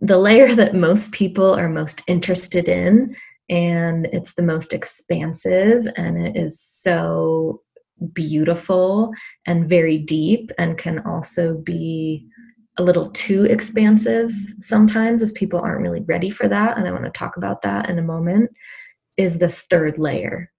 the 0.00 0.18
layer 0.18 0.54
that 0.54 0.74
most 0.74 1.12
people 1.12 1.54
are 1.54 1.68
most 1.68 2.02
interested 2.06 2.68
in 2.68 3.14
and 3.48 4.06
it's 4.12 4.34
the 4.34 4.42
most 4.42 4.72
expansive 4.72 5.86
and 5.96 6.18
it 6.26 6.36
is 6.36 6.60
so 6.60 7.60
beautiful 8.14 9.12
and 9.46 9.68
very 9.68 9.98
deep 9.98 10.50
and 10.58 10.78
can 10.78 11.00
also 11.00 11.58
be 11.58 12.26
a 12.78 12.82
little 12.82 13.10
too 13.10 13.44
expansive 13.44 14.32
sometimes 14.60 15.20
if 15.20 15.34
people 15.34 15.60
aren't 15.60 15.82
really 15.82 16.00
ready 16.02 16.30
for 16.30 16.48
that 16.48 16.78
and 16.78 16.88
i 16.88 16.92
want 16.92 17.04
to 17.04 17.10
talk 17.10 17.36
about 17.36 17.60
that 17.60 17.90
in 17.90 17.98
a 17.98 18.02
moment 18.02 18.50
is 19.18 19.38
this 19.38 19.62
third 19.62 19.98
layer. 19.98 20.50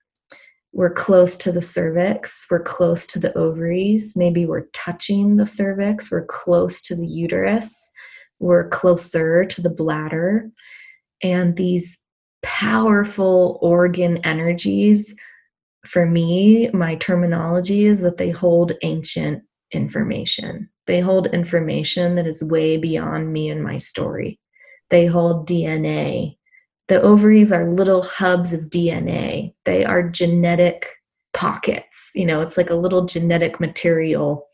We're 0.74 0.94
close 0.94 1.36
to 1.38 1.52
the 1.52 1.62
cervix 1.62 2.46
we're 2.50 2.64
close 2.64 3.06
to 3.08 3.20
the 3.20 3.38
ovaries 3.38 4.14
maybe 4.16 4.46
we're 4.46 4.68
touching 4.68 5.36
the 5.36 5.46
cervix 5.46 6.12
we're 6.12 6.26
close 6.26 6.80
to 6.84 6.96
the 6.96 7.08
uterus 7.08 7.92
we're 8.42 8.68
closer 8.70 9.46
to 9.46 9.62
the 9.62 9.70
bladder 9.70 10.50
and 11.24 11.56
these 11.56 12.00
powerful 12.44 13.60
organ 13.62 14.18
energies 14.26 15.16
for 15.86 16.06
me 16.06 16.70
my 16.74 16.96
terminology 16.96 17.86
is 17.86 18.02
that 18.02 18.18
they 18.18 18.32
hold 18.32 18.74
ancient 18.82 19.44
information 19.72 20.70
they 20.88 21.00
hold 21.00 21.28
information 21.28 22.16
that 22.16 22.28
is 22.28 22.44
way 22.44 22.78
beyond 22.78 23.32
me 23.32 23.50
and 23.50 23.64
my 23.64 23.78
story. 23.78 24.40
They 24.90 25.06
hold 25.06 25.48
DNA. 25.48 26.38
The 26.88 27.02
ovaries 27.02 27.52
are 27.52 27.72
little 27.72 28.02
hubs 28.02 28.52
of 28.52 28.70
DNA. 28.70 29.54
They 29.66 29.86
are 29.86 30.04
genetic 30.04 30.90
pockets. 31.34 32.10
You 32.14 32.26
know, 32.26 32.42
it's 32.42 32.58
like 32.58 32.70
a 32.70 32.76
little 32.76 33.06
genetic 33.06 33.60
material 33.60 34.48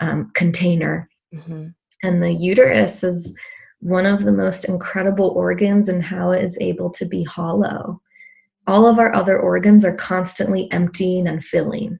um, 0.00 0.30
container. 0.34 1.08
Mm-hmm. 1.34 1.68
And 2.02 2.22
the 2.22 2.32
uterus 2.32 3.02
is 3.02 3.34
one 3.80 4.06
of 4.06 4.24
the 4.24 4.32
most 4.32 4.64
incredible 4.64 5.30
organs 5.30 5.88
in 5.88 6.00
how 6.00 6.32
it 6.32 6.44
is 6.44 6.58
able 6.60 6.90
to 6.90 7.04
be 7.04 7.24
hollow. 7.24 8.00
All 8.66 8.86
of 8.86 8.98
our 8.98 9.14
other 9.14 9.38
organs 9.38 9.84
are 9.84 9.94
constantly 9.94 10.70
emptying 10.72 11.26
and 11.26 11.44
filling 11.44 11.98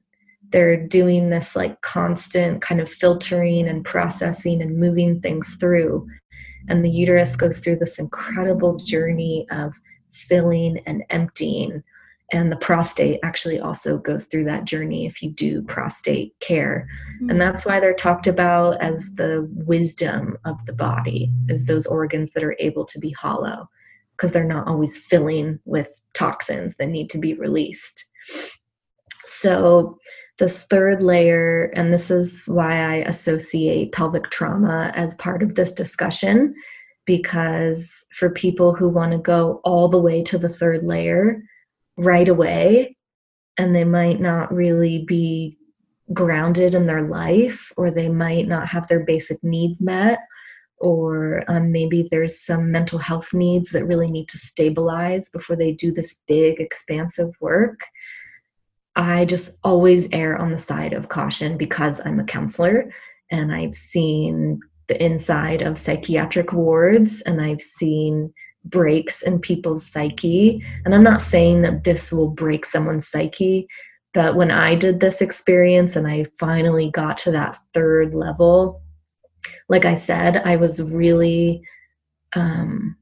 they're 0.55 0.87
doing 0.87 1.29
this 1.29 1.55
like 1.55 1.81
constant 1.81 2.61
kind 2.61 2.79
of 2.79 2.89
filtering 2.89 3.67
and 3.67 3.83
processing 3.83 4.61
and 4.61 4.77
moving 4.77 5.19
things 5.19 5.55
through. 5.59 6.07
And 6.69 6.83
the 6.83 6.89
uterus 6.89 7.35
goes 7.35 7.59
through 7.59 7.77
this 7.77 7.99
incredible 7.99 8.77
journey 8.77 9.45
of 9.51 9.75
filling 10.11 10.79
and 10.85 11.03
emptying. 11.09 11.83
And 12.31 12.51
the 12.51 12.57
prostate 12.57 13.19
actually 13.23 13.59
also 13.59 13.97
goes 13.97 14.25
through 14.25 14.45
that 14.45 14.65
journey 14.65 15.05
if 15.05 15.21
you 15.21 15.29
do 15.29 15.61
prostate 15.61 16.33
care. 16.39 16.87
Mm-hmm. 17.17 17.29
And 17.29 17.41
that's 17.41 17.65
why 17.65 17.79
they're 17.79 17.93
talked 17.93 18.25
about 18.25 18.81
as 18.81 19.13
the 19.13 19.47
wisdom 19.53 20.37
of 20.43 20.65
the 20.65 20.73
body, 20.73 21.31
is 21.49 21.65
those 21.65 21.85
organs 21.85 22.31
that 22.31 22.43
are 22.43 22.55
able 22.59 22.85
to 22.85 22.99
be 22.99 23.11
hollow 23.11 23.69
because 24.15 24.31
they're 24.31 24.43
not 24.43 24.67
always 24.67 24.97
filling 24.97 25.59
with 25.65 26.01
toxins 26.13 26.75
that 26.75 26.87
need 26.87 27.09
to 27.11 27.17
be 27.17 27.33
released. 27.33 28.05
So 29.25 29.97
this 30.39 30.63
third 30.63 31.03
layer, 31.03 31.71
and 31.75 31.93
this 31.93 32.09
is 32.09 32.45
why 32.47 32.79
I 32.79 32.95
associate 33.07 33.91
pelvic 33.91 34.29
trauma 34.31 34.91
as 34.95 35.15
part 35.15 35.43
of 35.43 35.55
this 35.55 35.73
discussion, 35.73 36.55
because 37.05 38.05
for 38.13 38.29
people 38.29 38.73
who 38.73 38.89
want 38.89 39.11
to 39.11 39.17
go 39.17 39.61
all 39.63 39.89
the 39.89 40.01
way 40.01 40.23
to 40.23 40.37
the 40.37 40.49
third 40.49 40.83
layer 40.83 41.43
right 41.97 42.27
away, 42.27 42.97
and 43.57 43.75
they 43.75 43.83
might 43.83 44.19
not 44.19 44.53
really 44.53 45.05
be 45.05 45.57
grounded 46.13 46.75
in 46.75 46.85
their 46.85 47.05
life, 47.05 47.71
or 47.77 47.89
they 47.89 48.09
might 48.09 48.47
not 48.47 48.67
have 48.67 48.87
their 48.87 49.03
basic 49.05 49.43
needs 49.43 49.81
met, 49.81 50.19
or 50.77 51.43
um, 51.47 51.71
maybe 51.71 52.07
there's 52.11 52.39
some 52.39 52.71
mental 52.71 52.99
health 52.99 53.33
needs 53.33 53.71
that 53.71 53.85
really 53.85 54.11
need 54.11 54.27
to 54.29 54.37
stabilize 54.37 55.29
before 55.29 55.55
they 55.55 55.71
do 55.71 55.91
this 55.91 56.15
big, 56.27 56.59
expansive 56.59 57.29
work. 57.39 57.79
I 58.95 59.25
just 59.25 59.57
always 59.63 60.07
err 60.11 60.37
on 60.37 60.51
the 60.51 60.57
side 60.57 60.93
of 60.93 61.09
caution 61.09 61.57
because 61.57 61.99
I'm 62.05 62.19
a 62.19 62.25
counselor 62.25 62.91
and 63.31 63.53
I've 63.53 63.73
seen 63.73 64.59
the 64.87 65.03
inside 65.03 65.61
of 65.61 65.77
psychiatric 65.77 66.53
wards 66.53 67.21
and 67.21 67.41
I've 67.41 67.61
seen 67.61 68.33
breaks 68.65 69.21
in 69.21 69.39
people's 69.39 69.85
psyche. 69.85 70.63
And 70.83 70.93
I'm 70.93 71.03
not 71.03 71.21
saying 71.21 71.61
that 71.61 71.83
this 71.83 72.11
will 72.11 72.29
break 72.29 72.65
someone's 72.65 73.07
psyche, 73.07 73.67
but 74.13 74.35
when 74.35 74.51
I 74.51 74.75
did 74.75 74.99
this 74.99 75.21
experience 75.21 75.95
and 75.95 76.07
I 76.07 76.25
finally 76.39 76.89
got 76.89 77.17
to 77.19 77.31
that 77.31 77.57
third 77.73 78.13
level, 78.13 78.81
like 79.69 79.85
I 79.85 79.95
said, 79.95 80.37
I 80.45 80.55
was 80.55 80.81
really 80.93 81.61
um, 82.35 82.95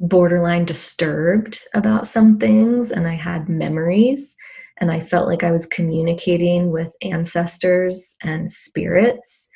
borderline 0.00 0.64
disturbed 0.64 1.60
about 1.74 2.08
some 2.08 2.38
things 2.38 2.90
and 2.90 3.06
I 3.06 3.14
had 3.14 3.48
memories 3.48 4.36
and 4.78 4.90
I 4.90 5.00
felt 5.00 5.26
like 5.26 5.42
I 5.42 5.50
was 5.50 5.66
communicating 5.66 6.70
with 6.70 6.94
ancestors 7.02 8.14
and 8.22 8.50
spirits. 8.50 9.48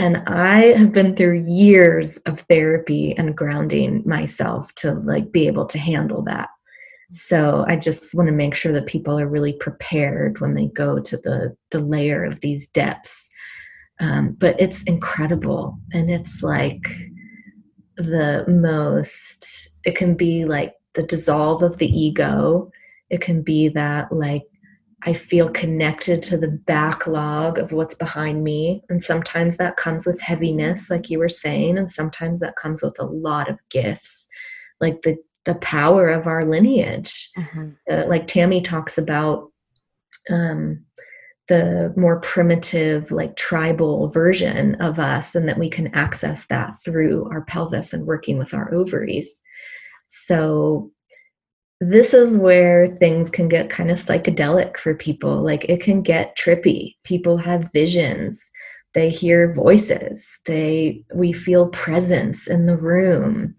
And 0.00 0.16
I 0.26 0.72
have 0.78 0.92
been 0.92 1.14
through 1.14 1.44
years 1.46 2.16
of 2.24 2.40
therapy 2.40 3.14
and 3.18 3.36
grounding 3.36 4.02
myself 4.06 4.74
to 4.76 4.94
like 4.94 5.30
be 5.30 5.46
able 5.46 5.66
to 5.66 5.78
handle 5.78 6.22
that. 6.22 6.48
So 7.12 7.66
I 7.68 7.76
just 7.76 8.14
want 8.14 8.28
to 8.28 8.32
make 8.32 8.54
sure 8.54 8.72
that 8.72 8.86
people 8.86 9.20
are 9.20 9.28
really 9.28 9.52
prepared 9.52 10.40
when 10.40 10.54
they 10.54 10.68
go 10.68 11.00
to 11.00 11.16
the 11.18 11.54
the 11.70 11.80
layer 11.80 12.24
of 12.24 12.40
these 12.40 12.66
depths. 12.68 13.28
Um, 14.00 14.38
but 14.38 14.58
it's 14.58 14.82
incredible, 14.84 15.78
and 15.92 16.08
it's 16.08 16.42
like 16.42 16.88
the 17.96 18.46
most. 18.48 19.68
It 19.84 19.96
can 19.96 20.14
be 20.14 20.46
like 20.46 20.76
the 20.94 21.02
dissolve 21.02 21.62
of 21.62 21.76
the 21.76 21.88
ego. 21.88 22.70
It 23.10 23.20
can 23.20 23.42
be 23.42 23.68
that 23.68 24.10
like 24.10 24.46
I 25.02 25.14
feel 25.14 25.48
connected 25.50 26.22
to 26.24 26.36
the 26.36 26.48
backlog 26.48 27.58
of 27.58 27.72
what's 27.72 27.94
behind 27.94 28.44
me. 28.44 28.82
And 28.88 29.02
sometimes 29.02 29.56
that 29.56 29.76
comes 29.76 30.06
with 30.06 30.20
heaviness, 30.20 30.90
like 30.90 31.08
you 31.08 31.18
were 31.18 31.28
saying, 31.28 31.78
and 31.78 31.90
sometimes 31.90 32.40
that 32.40 32.56
comes 32.56 32.82
with 32.82 32.98
a 32.98 33.06
lot 33.06 33.48
of 33.48 33.58
gifts, 33.70 34.28
like 34.80 35.02
the 35.02 35.16
the 35.46 35.54
power 35.56 36.08
of 36.10 36.26
our 36.26 36.44
lineage. 36.44 37.30
Mm-hmm. 37.36 37.70
Uh, 37.90 38.04
like 38.06 38.26
Tammy 38.26 38.60
talks 38.60 38.98
about 38.98 39.50
um, 40.28 40.84
the 41.48 41.94
more 41.96 42.20
primitive, 42.20 43.10
like 43.10 43.36
tribal 43.36 44.08
version 44.08 44.74
of 44.76 44.98
us, 44.98 45.34
and 45.34 45.48
that 45.48 45.58
we 45.58 45.70
can 45.70 45.88
access 45.94 46.46
that 46.46 46.74
through 46.84 47.26
our 47.30 47.42
pelvis 47.42 47.92
and 47.92 48.06
working 48.06 48.38
with 48.38 48.52
our 48.52 48.72
ovaries. 48.74 49.40
So 50.08 50.90
this 51.80 52.12
is 52.12 52.36
where 52.36 52.88
things 52.98 53.30
can 53.30 53.48
get 53.48 53.70
kind 53.70 53.90
of 53.90 53.98
psychedelic 53.98 54.76
for 54.76 54.94
people. 54.94 55.42
Like 55.42 55.64
it 55.64 55.80
can 55.80 56.02
get 56.02 56.36
trippy. 56.36 56.96
People 57.04 57.38
have 57.38 57.72
visions. 57.72 58.50
They 58.92 59.08
hear 59.08 59.54
voices. 59.54 60.40
They 60.44 61.04
we 61.14 61.32
feel 61.32 61.68
presence 61.68 62.46
in 62.46 62.66
the 62.66 62.76
room. 62.76 63.54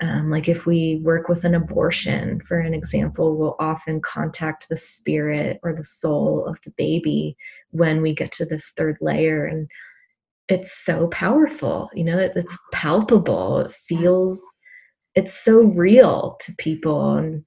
Um, 0.00 0.30
like 0.30 0.48
if 0.48 0.64
we 0.64 1.00
work 1.02 1.28
with 1.28 1.44
an 1.44 1.56
abortion, 1.56 2.40
for 2.40 2.60
an 2.60 2.72
example, 2.72 3.36
we'll 3.36 3.56
often 3.58 4.00
contact 4.00 4.68
the 4.68 4.76
spirit 4.76 5.58
or 5.64 5.74
the 5.74 5.84
soul 5.84 6.46
of 6.46 6.58
the 6.64 6.70
baby 6.70 7.36
when 7.72 8.00
we 8.00 8.14
get 8.14 8.30
to 8.32 8.44
this 8.44 8.72
third 8.76 8.96
layer, 9.00 9.44
and 9.44 9.68
it's 10.48 10.72
so 10.72 11.08
powerful. 11.08 11.90
You 11.94 12.04
know, 12.04 12.18
it, 12.18 12.32
it's 12.36 12.58
palpable. 12.72 13.58
It 13.60 13.72
feels. 13.72 14.40
It's 15.16 15.34
so 15.34 15.62
real 15.62 16.38
to 16.42 16.54
people, 16.58 17.16
and 17.16 17.44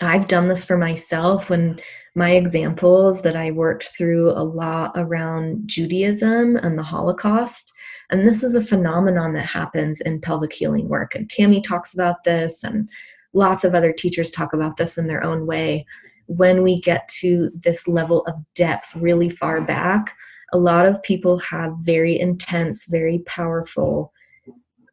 I've 0.00 0.28
done 0.28 0.48
this 0.48 0.64
for 0.64 0.76
myself 0.76 1.50
when 1.50 1.80
my 2.14 2.32
examples 2.32 3.22
that 3.22 3.36
I 3.36 3.50
worked 3.50 3.90
through 3.96 4.30
a 4.30 4.42
lot 4.42 4.92
around 4.96 5.62
Judaism 5.66 6.56
and 6.56 6.78
the 6.78 6.82
Holocaust. 6.82 7.72
And 8.10 8.26
this 8.26 8.42
is 8.42 8.54
a 8.54 8.64
phenomenon 8.64 9.34
that 9.34 9.46
happens 9.46 10.00
in 10.00 10.20
pelvic 10.20 10.52
healing 10.52 10.88
work. 10.88 11.14
And 11.14 11.28
Tammy 11.28 11.60
talks 11.60 11.92
about 11.92 12.24
this, 12.24 12.64
and 12.64 12.88
lots 13.34 13.64
of 13.64 13.74
other 13.74 13.92
teachers 13.92 14.30
talk 14.30 14.52
about 14.52 14.76
this 14.76 14.96
in 14.96 15.08
their 15.08 15.22
own 15.22 15.46
way. 15.46 15.84
When 16.26 16.62
we 16.62 16.80
get 16.80 17.06
to 17.20 17.50
this 17.54 17.86
level 17.86 18.22
of 18.22 18.34
depth 18.54 18.94
really 18.96 19.28
far 19.28 19.60
back, 19.60 20.16
a 20.52 20.58
lot 20.58 20.86
of 20.86 21.02
people 21.02 21.38
have 21.38 21.72
very 21.80 22.18
intense, 22.18 22.86
very 22.86 23.18
powerful 23.26 24.12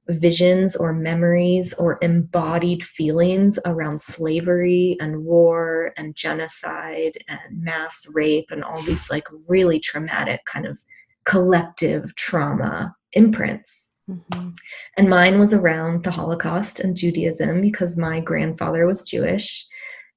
visions 0.10 0.76
or 0.76 0.94
memories 0.94 1.74
or 1.76 1.98
embodied 2.02 2.84
feelings 2.84 3.58
around 3.66 4.00
slavery 4.00 4.98
and 5.00 5.24
war 5.24 5.94
and 5.98 6.16
genocide 6.16 7.18
and 7.28 7.40
mass 7.52 8.06
rape 8.14 8.48
and 8.52 8.64
all 8.64 8.82
these 8.82 9.10
like 9.10 9.28
really 9.48 9.80
traumatic 9.80 10.44
kind 10.46 10.66
of 10.66 10.80
collective 11.26 12.14
trauma 12.16 12.96
imprints. 13.14 13.92
Mm-hmm. 14.10 14.50
And 14.98 15.10
mine 15.10 15.40
was 15.40 15.54
around 15.54 16.04
the 16.04 16.12
Holocaust 16.12 16.82
and 16.82 16.98
Judaism 16.98 17.62
because 17.62 17.98
my 17.98 18.20
grandfather 18.20 18.86
was 18.86 19.02
Jewish 19.02 19.66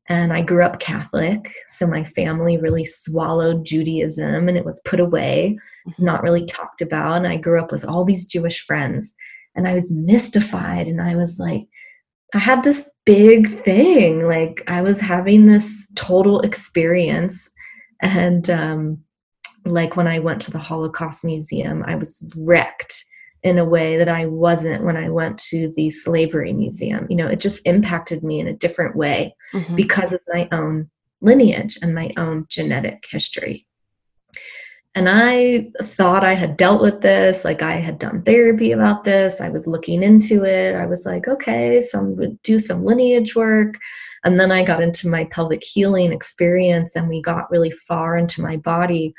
and 0.08 0.32
I 0.32 0.42
grew 0.42 0.64
up 0.64 0.80
Catholic. 0.80 1.52
So 1.68 1.86
my 1.86 2.02
family 2.02 2.58
really 2.58 2.84
swallowed 2.84 3.64
Judaism 3.64 4.48
and 4.48 4.56
it 4.56 4.64
was 4.64 4.80
put 4.84 4.98
away. 4.98 5.58
It's 5.86 6.00
not 6.00 6.22
really 6.22 6.44
talked 6.46 6.80
about. 6.80 7.18
And 7.18 7.28
I 7.28 7.36
grew 7.36 7.60
up 7.60 7.70
with 7.70 7.84
all 7.84 8.04
these 8.04 8.24
Jewish 8.24 8.60
friends 8.60 9.14
and 9.56 9.66
I 9.66 9.74
was 9.74 9.90
mystified 9.90 10.86
and 10.86 11.00
I 11.00 11.16
was 11.16 11.38
like, 11.38 11.66
I 12.34 12.38
had 12.38 12.62
this 12.62 12.90
big 13.04 13.48
thing. 13.48 14.26
Like 14.26 14.62
I 14.66 14.82
was 14.82 15.00
having 15.00 15.46
this 15.46 15.88
total 15.94 16.40
experience. 16.40 17.48
And 18.02 18.48
um, 18.50 18.98
like 19.64 19.96
when 19.96 20.06
I 20.06 20.18
went 20.18 20.42
to 20.42 20.50
the 20.50 20.58
Holocaust 20.58 21.24
Museum, 21.24 21.82
I 21.86 21.94
was 21.94 22.22
wrecked 22.36 23.04
in 23.42 23.58
a 23.58 23.64
way 23.64 23.96
that 23.96 24.08
I 24.08 24.26
wasn't 24.26 24.84
when 24.84 24.96
I 24.96 25.08
went 25.08 25.38
to 25.50 25.72
the 25.76 25.90
Slavery 25.90 26.52
Museum. 26.52 27.06
You 27.08 27.16
know, 27.16 27.28
it 27.28 27.40
just 27.40 27.64
impacted 27.66 28.22
me 28.22 28.40
in 28.40 28.48
a 28.48 28.56
different 28.56 28.96
way 28.96 29.34
mm-hmm. 29.54 29.76
because 29.76 30.12
of 30.12 30.20
my 30.28 30.48
own 30.52 30.90
lineage 31.20 31.78
and 31.80 31.94
my 31.94 32.10
own 32.16 32.46
genetic 32.48 33.04
history. 33.08 33.66
And 34.96 35.10
I 35.10 35.70
thought 35.82 36.24
I 36.24 36.32
had 36.32 36.56
dealt 36.56 36.80
with 36.80 37.02
this, 37.02 37.44
like 37.44 37.60
I 37.60 37.72
had 37.72 37.98
done 37.98 38.22
therapy 38.22 38.72
about 38.72 39.04
this. 39.04 39.42
I 39.42 39.50
was 39.50 39.66
looking 39.66 40.02
into 40.02 40.42
it. 40.42 40.74
I 40.74 40.86
was 40.86 41.04
like, 41.04 41.28
okay, 41.28 41.82
so 41.82 41.98
I'm 41.98 42.16
going 42.16 42.30
to 42.30 42.38
do 42.42 42.58
some 42.58 42.82
lineage 42.82 43.36
work. 43.36 43.74
And 44.24 44.40
then 44.40 44.50
I 44.50 44.64
got 44.64 44.82
into 44.82 45.06
my 45.06 45.26
pelvic 45.26 45.62
healing 45.62 46.14
experience 46.14 46.96
and 46.96 47.10
we 47.10 47.20
got 47.20 47.50
really 47.50 47.70
far 47.70 48.16
into 48.16 48.40
my 48.40 48.56
body. 48.56 49.12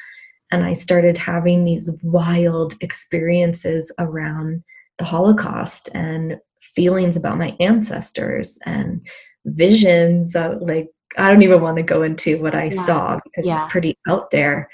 And 0.50 0.66
I 0.66 0.74
started 0.74 1.16
having 1.16 1.64
these 1.64 1.92
wild 2.02 2.74
experiences 2.82 3.92
around 4.00 4.64
the 4.98 5.06
Holocaust 5.06 5.92
and 5.94 6.40
feelings 6.60 7.16
about 7.16 7.38
my 7.38 7.56
ancestors 7.60 8.58
and 8.66 9.00
visions 9.46 10.36
of 10.36 10.60
like, 10.60 10.88
I 11.20 11.30
don't 11.30 11.44
even 11.44 11.62
want 11.62 11.78
to 11.78 11.84
go 11.84 12.02
into 12.02 12.42
what 12.42 12.56
I 12.56 12.72
yeah. 12.74 12.86
saw 12.88 13.20
because 13.24 13.46
yeah. 13.46 13.64
it's 13.64 13.72
pretty 13.72 13.96
out 14.08 14.32
there 14.32 14.68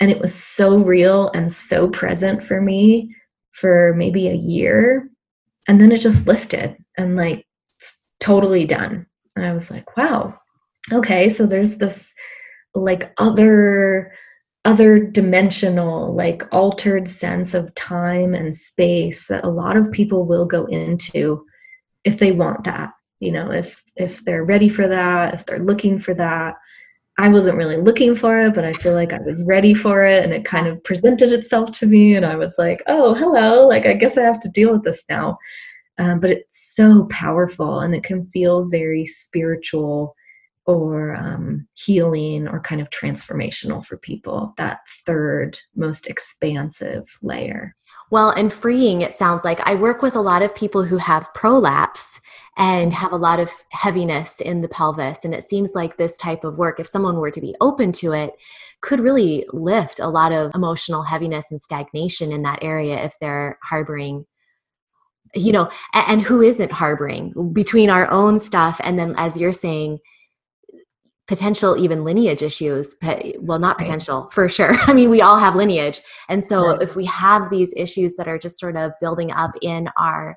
and 0.00 0.10
it 0.10 0.20
was 0.20 0.34
so 0.34 0.78
real 0.78 1.30
and 1.34 1.52
so 1.52 1.88
present 1.88 2.42
for 2.42 2.60
me 2.60 3.14
for 3.52 3.94
maybe 3.96 4.28
a 4.28 4.34
year. 4.34 5.08
And 5.68 5.80
then 5.80 5.92
it 5.92 5.98
just 5.98 6.26
lifted 6.26 6.76
and 6.98 7.16
like 7.16 7.46
totally 8.20 8.66
done. 8.66 9.06
And 9.36 9.46
I 9.46 9.52
was 9.52 9.70
like, 9.70 9.96
wow, 9.96 10.38
okay, 10.92 11.28
so 11.28 11.46
there's 11.46 11.76
this 11.76 12.14
like 12.74 13.12
other 13.18 14.12
other 14.66 14.98
dimensional 14.98 16.14
like 16.14 16.42
altered 16.50 17.06
sense 17.08 17.52
of 17.52 17.74
time 17.74 18.34
and 18.34 18.56
space 18.56 19.28
that 19.28 19.44
a 19.44 19.50
lot 19.50 19.76
of 19.76 19.92
people 19.92 20.24
will 20.24 20.46
go 20.46 20.64
into 20.66 21.44
if 22.04 22.18
they 22.18 22.32
want 22.32 22.64
that 22.64 22.90
you 23.20 23.30
know 23.30 23.52
if 23.52 23.82
if 23.96 24.24
they're 24.24 24.44
ready 24.44 24.68
for 24.68 24.88
that 24.88 25.34
if 25.34 25.44
they're 25.44 25.58
looking 25.58 25.98
for 25.98 26.14
that 26.14 26.54
I 27.18 27.28
wasn't 27.28 27.56
really 27.56 27.76
looking 27.76 28.14
for 28.14 28.40
it, 28.40 28.54
but 28.54 28.64
I 28.64 28.72
feel 28.74 28.94
like 28.94 29.12
I 29.12 29.20
was 29.20 29.40
ready 29.46 29.72
for 29.72 30.04
it 30.04 30.24
and 30.24 30.32
it 30.32 30.44
kind 30.44 30.66
of 30.66 30.82
presented 30.82 31.32
itself 31.32 31.70
to 31.78 31.86
me. 31.86 32.16
And 32.16 32.26
I 32.26 32.34
was 32.34 32.56
like, 32.58 32.82
oh, 32.88 33.14
hello, 33.14 33.68
like 33.68 33.86
I 33.86 33.92
guess 33.92 34.18
I 34.18 34.22
have 34.22 34.40
to 34.40 34.48
deal 34.48 34.72
with 34.72 34.82
this 34.82 35.04
now. 35.08 35.38
Um, 35.98 36.18
but 36.18 36.30
it's 36.30 36.74
so 36.74 37.06
powerful 37.10 37.78
and 37.78 37.94
it 37.94 38.02
can 38.02 38.28
feel 38.30 38.66
very 38.68 39.04
spiritual 39.04 40.16
or 40.66 41.14
um, 41.14 41.66
healing 41.74 42.48
or 42.48 42.60
kind 42.60 42.80
of 42.80 42.90
transformational 42.90 43.84
for 43.84 43.96
people. 43.96 44.54
That 44.56 44.80
third 45.04 45.58
most 45.74 46.06
expansive 46.06 47.18
layer. 47.22 47.74
Well, 48.10 48.30
and 48.30 48.52
freeing, 48.52 49.02
it 49.02 49.14
sounds 49.14 49.44
like 49.44 49.60
I 49.66 49.74
work 49.74 50.02
with 50.02 50.14
a 50.14 50.20
lot 50.20 50.42
of 50.42 50.54
people 50.54 50.84
who 50.84 50.98
have 50.98 51.32
prolapse 51.34 52.20
and 52.56 52.92
have 52.92 53.12
a 53.12 53.16
lot 53.16 53.40
of 53.40 53.50
heaviness 53.70 54.40
in 54.40 54.60
the 54.60 54.68
pelvis. 54.68 55.24
And 55.24 55.34
it 55.34 55.42
seems 55.42 55.74
like 55.74 55.96
this 55.96 56.16
type 56.16 56.44
of 56.44 56.56
work, 56.56 56.78
if 56.78 56.86
someone 56.86 57.16
were 57.16 57.30
to 57.30 57.40
be 57.40 57.56
open 57.60 57.92
to 57.92 58.12
it, 58.12 58.32
could 58.82 59.00
really 59.00 59.46
lift 59.52 59.98
a 59.98 60.08
lot 60.08 60.32
of 60.32 60.54
emotional 60.54 61.02
heaviness 61.02 61.46
and 61.50 61.60
stagnation 61.62 62.30
in 62.30 62.42
that 62.42 62.62
area 62.62 63.02
if 63.02 63.14
they're 63.20 63.58
harboring 63.62 64.26
you 65.34 65.50
know 65.50 65.68
and 65.94 66.22
who 66.22 66.40
isn't 66.40 66.70
harboring 66.70 67.32
between 67.52 67.90
our 67.90 68.08
own 68.10 68.38
stuff 68.38 68.80
and 68.84 68.98
then 68.98 69.14
as 69.16 69.36
you're 69.36 69.52
saying 69.52 69.98
potential 71.26 71.76
even 71.82 72.04
lineage 72.04 72.42
issues 72.42 72.96
well 73.38 73.58
not 73.58 73.78
potential 73.78 74.22
right. 74.22 74.32
for 74.32 74.48
sure 74.48 74.72
i 74.82 74.92
mean 74.92 75.08
we 75.08 75.22
all 75.22 75.38
have 75.38 75.54
lineage 75.54 76.00
and 76.28 76.44
so 76.44 76.68
right. 76.68 76.82
if 76.82 76.96
we 76.96 77.04
have 77.04 77.50
these 77.50 77.72
issues 77.76 78.14
that 78.16 78.28
are 78.28 78.38
just 78.38 78.58
sort 78.58 78.76
of 78.76 78.92
building 79.00 79.32
up 79.32 79.52
in 79.62 79.88
our 79.98 80.36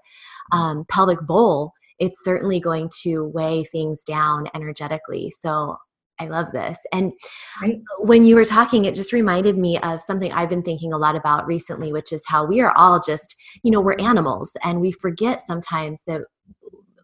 um, 0.54 0.86
pelvic 0.90 1.20
bowl 1.22 1.74
it's 2.00 2.24
certainly 2.24 2.60
going 2.60 2.90
to 3.02 3.26
weigh 3.34 3.64
things 3.66 4.04
down 4.04 4.48
energetically 4.54 5.30
so 5.32 5.78
I 6.20 6.26
love 6.26 6.52
this. 6.52 6.80
And 6.92 7.14
right. 7.62 7.80
when 8.00 8.26
you 8.26 8.36
were 8.36 8.46
talking, 8.46 8.86
it 8.86 8.96
just 8.96 9.14
reminded 9.14 9.58
me 9.58 9.78
of 9.80 10.02
something 10.02 10.32
I've 10.32 10.50
been 10.50 10.64
thinking 10.64 10.94
a 10.94 10.98
lot 10.98 11.16
about 11.16 11.46
recently, 11.46 11.94
which 11.94 12.12
is 12.12 12.26
how 12.28 12.46
we 12.46 12.62
are 12.62 12.76
all 12.76 13.00
just, 13.00 13.36
you 13.64 13.72
know, 13.72 13.82
we're 13.82 14.00
animals 14.00 14.58
and 14.64 14.82
we 14.82 14.92
forget 14.92 15.42
sometimes 15.42 16.04
that 16.08 16.22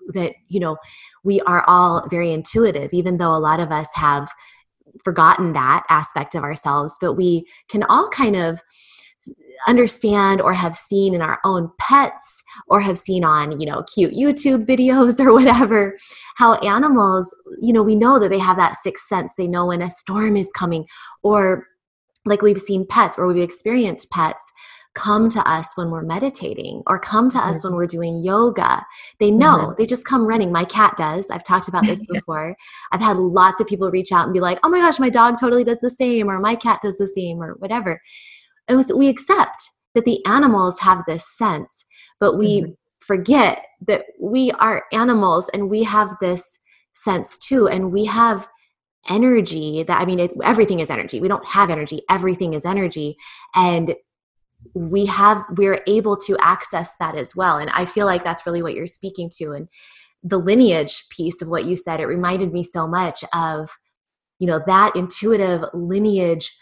that 0.09 0.33
you 0.49 0.59
know 0.59 0.77
we 1.23 1.39
are 1.41 1.63
all 1.67 2.07
very 2.09 2.31
intuitive 2.31 2.93
even 2.93 3.17
though 3.17 3.35
a 3.35 3.39
lot 3.39 3.59
of 3.59 3.71
us 3.71 3.87
have 3.95 4.29
forgotten 5.03 5.53
that 5.53 5.83
aspect 5.89 6.35
of 6.35 6.43
ourselves. 6.43 6.97
But 6.99 7.13
we 7.13 7.45
can 7.69 7.83
all 7.83 8.09
kind 8.09 8.35
of 8.35 8.61
understand 9.67 10.41
or 10.41 10.53
have 10.53 10.75
seen 10.75 11.13
in 11.13 11.21
our 11.21 11.39
own 11.45 11.71
pets 11.79 12.43
or 12.67 12.81
have 12.81 12.99
seen 12.99 13.23
on 13.23 13.57
you 13.57 13.65
know 13.65 13.81
cute 13.93 14.11
youtube 14.13 14.65
videos 14.67 15.17
or 15.21 15.31
whatever 15.31 15.97
how 16.35 16.55
animals 16.55 17.33
you 17.61 17.71
know 17.71 17.81
we 17.81 17.95
know 17.95 18.19
that 18.19 18.29
they 18.29 18.39
have 18.39 18.57
that 18.57 18.75
sixth 18.75 19.07
sense. 19.07 19.33
They 19.37 19.47
know 19.47 19.67
when 19.67 19.81
a 19.81 19.89
storm 19.89 20.35
is 20.35 20.51
coming 20.51 20.85
or 21.21 21.67
like 22.25 22.41
we've 22.41 22.59
seen 22.59 22.85
pets 22.85 23.17
or 23.17 23.27
we've 23.27 23.41
experienced 23.41 24.11
pets 24.11 24.51
come 24.95 25.27
to 25.29 25.49
us 25.49 25.75
when 25.75 25.89
we're 25.89 26.03
meditating 26.03 26.83
or 26.87 26.99
come 26.99 27.29
to 27.29 27.37
us 27.37 27.57
mm-hmm. 27.57 27.69
when 27.69 27.75
we're 27.75 27.87
doing 27.87 28.23
yoga. 28.23 28.85
They 29.19 29.31
know, 29.31 29.57
mm-hmm. 29.57 29.73
they 29.77 29.85
just 29.85 30.05
come 30.05 30.25
running. 30.25 30.51
My 30.51 30.65
cat 30.65 30.95
does. 30.97 31.29
I've 31.31 31.43
talked 31.43 31.67
about 31.67 31.85
this 31.85 32.05
before. 32.11 32.55
I've 32.91 33.01
had 33.01 33.17
lots 33.17 33.59
of 33.59 33.67
people 33.67 33.89
reach 33.89 34.11
out 34.11 34.25
and 34.25 34.33
be 34.33 34.39
like, 34.39 34.59
oh 34.63 34.69
my 34.69 34.79
gosh, 34.79 34.99
my 34.99 35.09
dog 35.09 35.37
totally 35.39 35.63
does 35.63 35.79
the 35.79 35.89
same, 35.89 36.29
or 36.29 36.39
my 36.39 36.55
cat 36.55 36.79
does 36.81 36.97
the 36.97 37.07
same, 37.07 37.41
or 37.41 37.55
whatever. 37.55 38.01
It 38.67 38.75
was, 38.75 38.93
we 38.93 39.09
accept 39.09 39.67
that 39.95 40.05
the 40.05 40.23
animals 40.25 40.79
have 40.79 41.03
this 41.07 41.27
sense, 41.37 41.85
but 42.19 42.37
we 42.37 42.61
mm-hmm. 42.61 42.71
forget 42.99 43.65
that 43.87 44.05
we 44.19 44.51
are 44.51 44.85
animals 44.93 45.49
and 45.49 45.69
we 45.69 45.83
have 45.83 46.15
this 46.21 46.59
sense 46.93 47.37
too. 47.37 47.67
And 47.67 47.91
we 47.91 48.05
have 48.05 48.47
energy 49.09 49.83
that, 49.83 49.99
I 49.99 50.05
mean, 50.05 50.19
it, 50.19 50.31
everything 50.43 50.79
is 50.79 50.89
energy. 50.89 51.19
We 51.19 51.27
don't 51.27 51.45
have 51.47 51.69
energy, 51.69 52.03
everything 52.09 52.53
is 52.53 52.65
energy. 52.65 53.17
And 53.55 53.95
we 54.73 55.05
have 55.05 55.43
we're 55.57 55.81
able 55.87 56.17
to 56.17 56.37
access 56.39 56.95
that 56.99 57.15
as 57.15 57.35
well. 57.35 57.57
And 57.57 57.69
i 57.71 57.85
feel 57.85 58.05
like 58.05 58.23
that's 58.23 58.45
really 58.45 58.61
what 58.61 58.73
you're 58.73 58.87
speaking 58.87 59.29
to. 59.37 59.51
And 59.53 59.67
the 60.23 60.37
lineage 60.37 61.07
piece 61.09 61.41
of 61.41 61.49
what 61.49 61.65
you 61.65 61.75
said 61.75 61.99
it 61.99 62.05
reminded 62.05 62.53
me 62.53 62.63
so 62.63 62.87
much 62.87 63.23
of 63.33 63.77
you 64.39 64.47
know 64.47 64.61
that 64.65 64.95
intuitive 64.95 65.63
lineage 65.73 66.55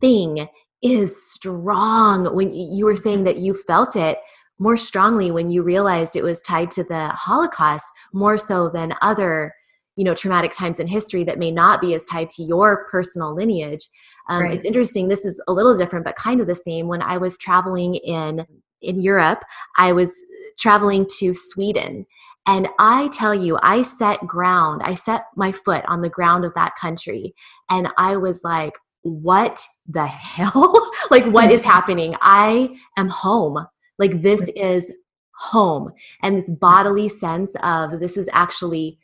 thing 0.00 0.48
is 0.82 1.30
strong. 1.30 2.34
When 2.34 2.52
you 2.52 2.84
were 2.84 2.96
saying 2.96 3.24
that 3.24 3.38
you 3.38 3.54
felt 3.54 3.96
it 3.96 4.18
more 4.60 4.76
strongly 4.76 5.30
when 5.30 5.50
you 5.50 5.62
realized 5.62 6.14
it 6.14 6.22
was 6.22 6.42
tied 6.42 6.70
to 6.70 6.84
the 6.84 7.08
holocaust 7.08 7.88
more 8.12 8.36
so 8.36 8.68
than 8.68 8.94
other 9.00 9.52
you 10.00 10.04
know 10.04 10.14
traumatic 10.14 10.52
times 10.52 10.80
in 10.80 10.86
history 10.86 11.24
that 11.24 11.38
may 11.38 11.50
not 11.50 11.78
be 11.78 11.92
as 11.92 12.06
tied 12.06 12.30
to 12.30 12.42
your 12.42 12.86
personal 12.90 13.34
lineage. 13.34 13.86
Um, 14.30 14.44
right. 14.44 14.54
it's 14.54 14.64
interesting 14.64 15.08
this 15.08 15.26
is 15.26 15.38
a 15.46 15.52
little 15.52 15.76
different 15.76 16.06
but 16.06 16.16
kind 16.16 16.40
of 16.40 16.46
the 16.46 16.54
same. 16.54 16.88
When 16.88 17.02
i 17.02 17.18
was 17.18 17.36
traveling 17.36 17.96
in 17.96 18.46
in 18.80 18.98
europe 19.02 19.42
i 19.76 19.92
was 19.92 20.10
traveling 20.58 21.06
to 21.18 21.34
sweden. 21.34 22.06
And 22.46 22.66
i 22.78 23.08
tell 23.08 23.34
you 23.34 23.58
i 23.62 23.82
set 23.82 24.26
ground 24.26 24.80
i 24.82 24.94
set 24.94 25.26
my 25.36 25.52
foot 25.52 25.84
on 25.86 26.00
the 26.00 26.08
ground 26.08 26.46
of 26.46 26.54
that 26.54 26.76
country. 26.80 27.34
And 27.68 27.92
i 27.98 28.16
was 28.16 28.42
like 28.42 28.72
what 29.02 29.62
the 29.86 30.06
hell? 30.06 30.90
Like 31.10 31.26
what 31.26 31.50
is 31.50 31.62
happening? 31.74 32.14
I 32.20 32.76
am 32.96 33.08
home. 33.08 33.66
Like 33.98 34.22
this 34.22 34.48
is 34.54 34.92
home. 35.34 35.92
And 36.22 36.36
this 36.36 36.48
bodily 36.48 37.08
sense 37.08 37.56
of 37.62 37.98
this 37.98 38.16
is 38.16 38.28
actually 38.32 38.98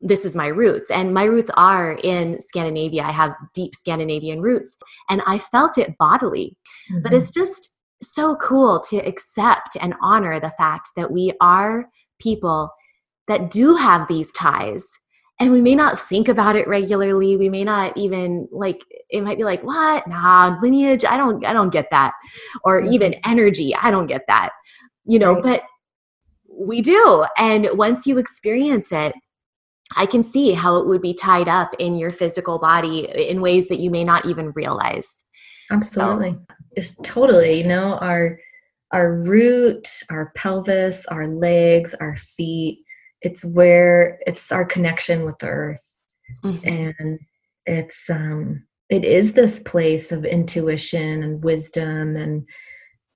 this 0.00 0.24
is 0.24 0.36
my 0.36 0.46
roots 0.46 0.90
and 0.90 1.14
my 1.14 1.24
roots 1.24 1.50
are 1.56 1.98
in 2.04 2.40
scandinavia. 2.40 3.02
I 3.02 3.12
have 3.12 3.32
deep 3.54 3.74
scandinavian 3.74 4.40
roots 4.40 4.76
and 5.08 5.22
i 5.26 5.38
felt 5.38 5.78
it 5.78 5.96
bodily. 5.98 6.56
Mm-hmm. 6.90 7.02
but 7.02 7.12
it's 7.12 7.30
just 7.30 7.76
so 8.02 8.36
cool 8.36 8.80
to 8.90 8.98
accept 8.98 9.76
and 9.80 9.94
honor 10.02 10.38
the 10.38 10.52
fact 10.58 10.90
that 10.96 11.10
we 11.10 11.32
are 11.40 11.88
people 12.20 12.70
that 13.26 13.50
do 13.50 13.74
have 13.74 14.06
these 14.06 14.30
ties 14.32 14.86
and 15.38 15.52
we 15.52 15.60
may 15.60 15.74
not 15.74 16.00
think 16.00 16.28
about 16.28 16.56
it 16.56 16.66
regularly. 16.66 17.36
We 17.36 17.50
may 17.50 17.62
not 17.62 17.96
even 17.96 18.48
like 18.50 18.82
it 19.10 19.22
might 19.22 19.36
be 19.36 19.44
like 19.44 19.62
what? 19.62 20.06
Nah 20.08 20.58
lineage? 20.62 21.04
I 21.04 21.16
don't 21.16 21.44
i 21.44 21.52
don't 21.52 21.72
get 21.72 21.90
that. 21.90 22.14
Or 22.64 22.80
mm-hmm. 22.80 22.92
even 22.92 23.14
energy? 23.26 23.74
I 23.74 23.90
don't 23.90 24.06
get 24.06 24.26
that. 24.28 24.50
You 25.04 25.18
know 25.18 25.34
right. 25.34 25.42
but 25.42 25.62
we 26.48 26.80
do 26.80 27.24
and 27.38 27.68
once 27.74 28.06
you 28.06 28.16
experience 28.16 28.90
it 28.90 29.14
I 29.94 30.06
can 30.06 30.24
see 30.24 30.52
how 30.52 30.76
it 30.76 30.86
would 30.86 31.02
be 31.02 31.14
tied 31.14 31.48
up 31.48 31.72
in 31.78 31.96
your 31.96 32.10
physical 32.10 32.58
body 32.58 33.08
in 33.28 33.40
ways 33.40 33.68
that 33.68 33.78
you 33.78 33.90
may 33.90 34.04
not 34.04 34.26
even 34.26 34.50
realize. 34.52 35.22
Absolutely. 35.70 36.32
So. 36.32 36.56
It's 36.72 36.96
totally, 37.02 37.62
you 37.62 37.68
know, 37.68 37.98
our 38.00 38.38
our 38.92 39.14
root, 39.22 39.88
our 40.10 40.32
pelvis, 40.36 41.06
our 41.06 41.26
legs, 41.26 41.94
our 41.94 42.16
feet, 42.16 42.84
it's 43.22 43.44
where 43.44 44.18
it's 44.26 44.52
our 44.52 44.64
connection 44.64 45.24
with 45.24 45.38
the 45.38 45.48
earth. 45.48 45.96
Mm-hmm. 46.44 46.68
And 46.68 47.18
it's 47.66 48.08
um 48.10 48.64
it 48.88 49.04
is 49.04 49.32
this 49.32 49.60
place 49.60 50.12
of 50.12 50.24
intuition 50.24 51.22
and 51.22 51.42
wisdom 51.42 52.16
and 52.16 52.46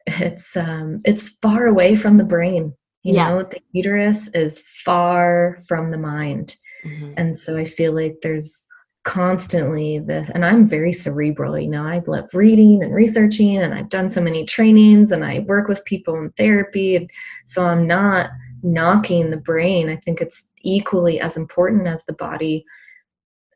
it's 0.06 0.56
um 0.56 0.98
it's 1.04 1.28
far 1.42 1.66
away 1.66 1.94
from 1.94 2.16
the 2.16 2.24
brain 2.24 2.74
you 3.02 3.14
yeah. 3.14 3.30
know 3.30 3.42
the 3.42 3.60
uterus 3.72 4.28
is 4.28 4.58
far 4.58 5.56
from 5.66 5.90
the 5.90 5.98
mind 5.98 6.56
mm-hmm. 6.84 7.12
and 7.16 7.38
so 7.38 7.56
i 7.56 7.64
feel 7.64 7.92
like 7.92 8.16
there's 8.22 8.66
constantly 9.04 9.98
this 9.98 10.28
and 10.30 10.44
i'm 10.44 10.66
very 10.66 10.92
cerebral 10.92 11.58
you 11.58 11.68
know 11.68 11.84
i 11.86 12.02
love 12.06 12.28
reading 12.34 12.82
and 12.82 12.94
researching 12.94 13.56
and 13.56 13.72
i've 13.72 13.88
done 13.88 14.08
so 14.08 14.20
many 14.20 14.44
trainings 14.44 15.10
and 15.10 15.24
i 15.24 15.38
work 15.40 15.68
with 15.68 15.84
people 15.86 16.14
in 16.16 16.30
therapy 16.32 16.96
and 16.96 17.10
so 17.46 17.66
i'm 17.66 17.86
not 17.86 18.30
knocking 18.62 19.30
the 19.30 19.38
brain 19.38 19.88
i 19.88 19.96
think 19.96 20.20
it's 20.20 20.48
equally 20.60 21.18
as 21.18 21.36
important 21.38 21.86
as 21.86 22.04
the 22.04 22.12
body 22.12 22.62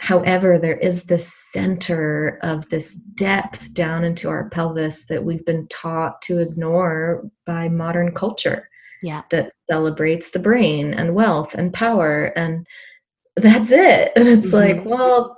however 0.00 0.59
there 0.59 0.78
is 0.78 1.04
this 1.04 1.30
center 1.30 2.38
of 2.42 2.66
this 2.70 2.94
depth 2.94 3.72
down 3.74 4.02
into 4.02 4.30
our 4.30 4.48
pelvis 4.48 5.04
that 5.07 5.24
we've 5.24 5.44
been 5.44 5.68
taught 5.68 6.22
to 6.22 6.40
ignore 6.40 7.22
by 7.44 7.68
modern 7.68 8.14
culture 8.14 8.66
yeah. 9.04 9.22
that 9.30 9.52
celebrates 9.68 10.30
the 10.30 10.38
brain 10.38 10.94
and 10.94 11.14
wealth 11.14 11.54
and 11.54 11.74
power 11.74 12.32
and 12.36 12.66
that's 13.36 13.70
it 13.70 14.12
and 14.16 14.26
it's 14.26 14.50
mm-hmm. 14.50 14.76
like 14.76 14.84
well 14.84 15.36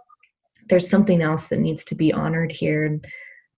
there's 0.68 0.88
something 0.88 1.20
else 1.20 1.48
that 1.48 1.60
needs 1.60 1.84
to 1.84 1.94
be 1.94 2.12
honored 2.12 2.52
here 2.52 2.84
and 2.84 3.04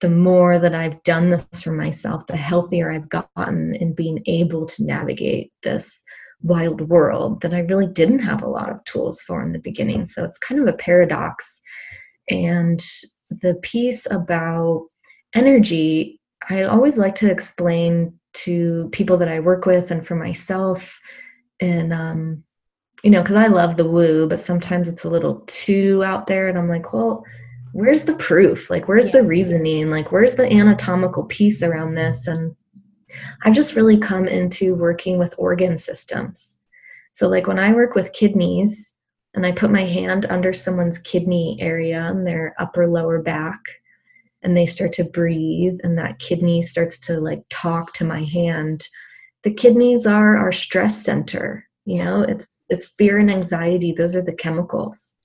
the 0.00 0.08
more 0.08 0.58
that 0.58 0.74
i've 0.74 1.02
done 1.02 1.28
this 1.28 1.46
for 1.62 1.72
myself 1.72 2.26
the 2.26 2.36
healthier 2.36 2.90
i've 2.90 3.08
gotten 3.08 3.74
in 3.74 3.92
being 3.92 4.22
able 4.26 4.64
to 4.64 4.84
navigate 4.84 5.52
this 5.62 6.02
wild 6.42 6.88
world 6.88 7.40
that 7.42 7.52
i 7.52 7.60
really 7.60 7.86
didn't 7.86 8.20
have 8.20 8.42
a 8.42 8.48
lot 8.48 8.70
of 8.70 8.82
tools 8.84 9.20
for 9.20 9.42
in 9.42 9.52
the 9.52 9.58
beginning 9.58 10.06
so 10.06 10.24
it's 10.24 10.38
kind 10.38 10.60
of 10.60 10.66
a 10.66 10.78
paradox 10.78 11.60
and 12.30 12.80
the 13.42 13.54
piece 13.62 14.06
about 14.10 14.86
energy 15.34 16.20
i 16.48 16.62
always 16.62 16.96
like 16.96 17.14
to 17.16 17.30
explain 17.30 18.18
to 18.44 18.88
people 18.92 19.16
that 19.18 19.28
I 19.28 19.40
work 19.40 19.66
with 19.66 19.90
and 19.90 20.06
for 20.06 20.14
myself. 20.14 21.00
And, 21.60 21.92
um, 21.92 22.44
you 23.02 23.10
know, 23.10 23.22
because 23.22 23.36
I 23.36 23.46
love 23.46 23.76
the 23.76 23.88
woo, 23.88 24.28
but 24.28 24.40
sometimes 24.40 24.88
it's 24.88 25.04
a 25.04 25.10
little 25.10 25.42
too 25.46 26.02
out 26.04 26.26
there. 26.26 26.48
And 26.48 26.58
I'm 26.58 26.68
like, 26.68 26.92
well, 26.92 27.24
where's 27.72 28.04
the 28.04 28.16
proof? 28.16 28.70
Like, 28.70 28.88
where's 28.88 29.06
yeah. 29.06 29.20
the 29.20 29.24
reasoning? 29.24 29.90
Like, 29.90 30.10
where's 30.10 30.34
the 30.34 30.50
anatomical 30.50 31.24
piece 31.24 31.62
around 31.62 31.94
this? 31.94 32.26
And 32.26 32.54
I've 33.44 33.54
just 33.54 33.76
really 33.76 33.98
come 33.98 34.26
into 34.26 34.74
working 34.74 35.18
with 35.18 35.34
organ 35.38 35.78
systems. 35.78 36.58
So, 37.12 37.28
like, 37.28 37.46
when 37.46 37.58
I 37.58 37.72
work 37.72 37.94
with 37.94 38.12
kidneys 38.12 38.94
and 39.34 39.44
I 39.44 39.52
put 39.52 39.70
my 39.70 39.84
hand 39.84 40.26
under 40.26 40.52
someone's 40.52 40.98
kidney 40.98 41.56
area 41.60 42.08
in 42.10 42.24
their 42.24 42.54
upper 42.58 42.86
lower 42.86 43.20
back, 43.20 43.60
and 44.42 44.56
they 44.56 44.66
start 44.66 44.92
to 44.92 45.04
breathe 45.04 45.78
and 45.82 45.98
that 45.98 46.18
kidney 46.18 46.62
starts 46.62 46.98
to 46.98 47.20
like 47.20 47.42
talk 47.50 47.92
to 47.92 48.04
my 48.04 48.22
hand 48.22 48.88
the 49.44 49.52
kidneys 49.52 50.06
are 50.06 50.36
our 50.36 50.52
stress 50.52 51.02
center 51.02 51.68
you 51.88 52.04
know? 52.04 52.20
It's 52.20 52.60
it's 52.68 52.86
fear 52.86 53.18
and 53.18 53.30
anxiety. 53.30 53.92
Those 53.92 54.14
are 54.14 54.22
the 54.22 54.34
chemicals. 54.34 55.16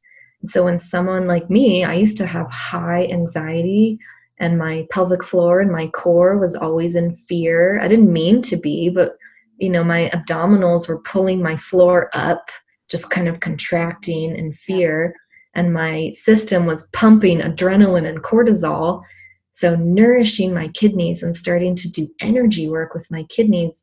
And 0.41 0.49
so 0.49 0.63
when 0.63 0.77
someone 0.77 1.27
like 1.27 1.49
me 1.49 1.83
i 1.83 1.93
used 1.93 2.17
to 2.17 2.25
have 2.25 2.49
high 2.49 3.05
anxiety 3.07 3.99
and 4.39 4.57
my 4.57 4.87
pelvic 4.89 5.23
floor 5.23 5.59
and 5.59 5.71
my 5.71 5.87
core 5.87 6.37
was 6.37 6.55
always 6.55 6.95
in 6.95 7.11
fear. 7.11 7.79
I 7.81 7.87
didn't 7.89 8.11
mean 8.11 8.41
to 8.43 8.55
be 8.55 8.89
but 8.89 9.17
you 9.57 9.69
know 9.69 9.83
my 9.83 10.09
abdominals 10.13 10.87
were 10.87 11.01
pulling 11.01 11.41
my 11.41 11.57
floor 11.57 12.09
up 12.13 12.49
just 12.89 13.09
kind 13.09 13.27
of 13.27 13.41
contracting 13.41 14.33
in 14.35 14.53
fear 14.53 15.15
and 15.55 15.73
my 15.73 16.11
system 16.11 16.65
was 16.65 16.89
pumping 16.93 17.39
adrenaline 17.39 18.07
and 18.07 18.23
cortisol. 18.23 19.03
So, 19.51 19.75
nourishing 19.75 20.53
my 20.53 20.69
kidneys 20.69 21.21
and 21.21 21.35
starting 21.35 21.75
to 21.75 21.89
do 21.89 22.07
energy 22.19 22.67
work 22.67 22.93
with 22.93 23.09
my 23.11 23.23
kidneys, 23.23 23.81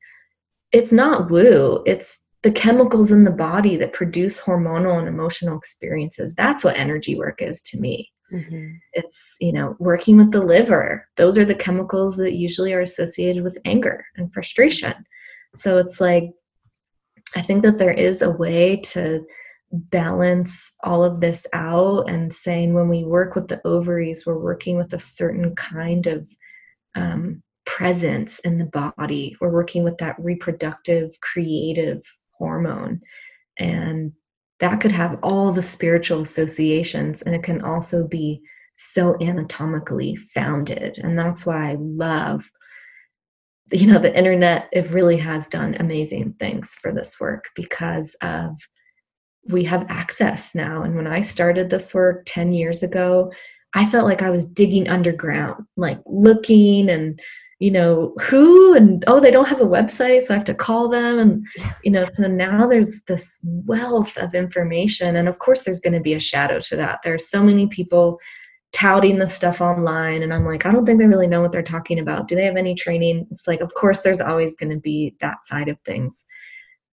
it's 0.72 0.92
not 0.92 1.30
woo, 1.30 1.83
it's 1.87 2.20
the 2.42 2.50
chemicals 2.50 3.12
in 3.12 3.24
the 3.24 3.30
body 3.30 3.76
that 3.76 3.92
produce 3.92 4.40
hormonal 4.40 4.98
and 4.98 5.06
emotional 5.06 5.56
experiences. 5.56 6.35
That's 6.35 6.64
what 6.64 6.76
energy 6.76 7.16
work 7.16 7.42
is 7.42 7.61
to 7.62 7.78
me. 7.78 8.11
Mm-hmm. 8.33 8.76
It's, 8.94 9.37
you 9.40 9.52
know, 9.52 9.76
working 9.78 10.16
with 10.16 10.33
the 10.33 10.40
liver. 10.40 11.06
Those 11.16 11.37
are 11.37 11.44
the 11.44 11.54
chemicals 11.54 12.16
that 12.16 12.35
usually 12.35 12.72
are 12.72 12.80
associated 12.80 13.44
with 13.44 13.59
anger 13.64 14.04
and 14.16 14.33
frustration. 14.33 14.94
So, 15.54 15.78
it's 15.78 16.00
like, 16.00 16.30
I 17.37 17.42
think 17.42 17.62
that 17.62 17.78
there 17.78 17.92
is 17.92 18.22
a 18.22 18.30
way 18.30 18.76
to 18.76 19.24
balance 19.72 20.72
all 20.83 21.04
of 21.04 21.20
this 21.20 21.46
out 21.52 22.09
and 22.09 22.33
saying 22.33 22.74
when 22.74 22.88
we 22.88 23.04
work 23.04 23.35
with 23.35 23.48
the 23.48 23.64
ovaries, 23.66 24.26
we're 24.26 24.38
working 24.38 24.76
with 24.76 24.92
a 24.92 24.98
certain 24.98 25.54
kind 25.54 26.06
of 26.06 26.28
um, 26.94 27.42
presence 27.66 28.40
in 28.40 28.59
the 28.59 28.92
body. 28.96 29.37
We're 29.40 29.52
working 29.52 29.85
with 29.85 29.98
that 29.98 30.16
reproductive, 30.18 31.18
creative 31.20 32.02
hormone. 32.33 33.00
And 33.59 34.12
that 34.59 34.80
could 34.80 34.92
have 34.92 35.18
all 35.22 35.52
the 35.52 35.62
spiritual 35.62 36.20
associations, 36.20 37.22
and 37.22 37.35
it 37.35 37.42
can 37.42 37.62
also 37.62 38.06
be 38.06 38.42
so 38.76 39.16
anatomically 39.20 40.16
founded. 40.16 40.98
And 40.98 41.18
that's 41.18 41.46
why 41.46 41.70
I 41.70 41.76
love 41.78 42.50
you 43.72 43.87
know 43.87 43.98
the 43.98 44.16
internet 44.16 44.68
it 44.72 44.90
really 44.90 45.16
has 45.16 45.46
done 45.46 45.76
amazing 45.78 46.35
things 46.40 46.74
for 46.80 46.92
this 46.92 47.20
work 47.20 47.44
because 47.54 48.16
of 48.20 48.56
we 49.48 49.64
have 49.64 49.90
access 49.90 50.55
now. 50.55 50.83
And 50.83 50.96
when 50.96 51.07
i 51.07 51.20
started 51.20 51.70
this 51.70 51.94
work 51.94 52.22
10 52.26 52.53
years 52.53 52.83
ago 52.83 53.33
i 53.74 53.87
felt 53.87 54.07
like 54.07 54.22
i 54.22 54.31
was 54.31 54.44
digging 54.44 54.88
underground 54.88 55.64
like 55.76 56.00
looking 56.07 56.88
and 56.90 57.20
you 57.61 57.70
know 57.70 58.14
who 58.20 58.74
and 58.74 59.05
oh 59.07 59.20
they 59.20 59.31
don't 59.31 59.48
have 59.48 59.61
a 59.61 59.66
website 59.66 60.22
so 60.22 60.35
i 60.35 60.37
have 60.37 60.46
to 60.46 60.55
call 60.55 60.88
them. 60.88 61.18
And 61.18 61.46
you 61.85 61.90
know 61.90 62.07
so 62.12 62.26
now 62.26 62.66
there's 62.66 63.03
this 63.03 63.38
wealth 63.44 64.16
of 64.16 64.35
information. 64.35 65.16
And 65.16 65.29
of 65.29 65.38
course 65.38 65.61
there's 65.61 65.81
going 65.81 65.94
to 65.94 66.00
be 66.00 66.14
a 66.14 66.20
shadow 66.20 66.59
to 66.59 66.76
that. 66.76 67.00
There 67.05 67.14
are 67.14 67.18
so 67.18 67.42
many 67.44 67.66
people 67.66 68.18
touting 68.72 69.18
the 69.18 69.29
stuff 69.29 69.61
online 69.61 70.22
and 70.22 70.33
i'm 70.33 70.44
like 70.44 70.64
i 70.64 70.70
don't 70.70 70.87
think 70.87 71.00
they 71.00 71.07
really 71.07 71.26
know 71.26 71.40
what 71.40 71.53
they're 71.53 71.62
talking 71.62 71.98
about. 71.98 72.29
Do 72.29 72.35
they 72.35 72.44
have 72.44 72.57
any 72.57 72.74
training? 72.74 73.26
It's 73.31 73.46
like 73.46 73.61
of 73.61 73.74
course 73.74 74.00
there's 74.00 74.20
always 74.20 74.55
going 74.55 74.70
to 74.70 74.79
be 74.79 75.14
that 75.20 75.44
side 75.44 75.68
of 75.68 75.79
things 75.81 76.24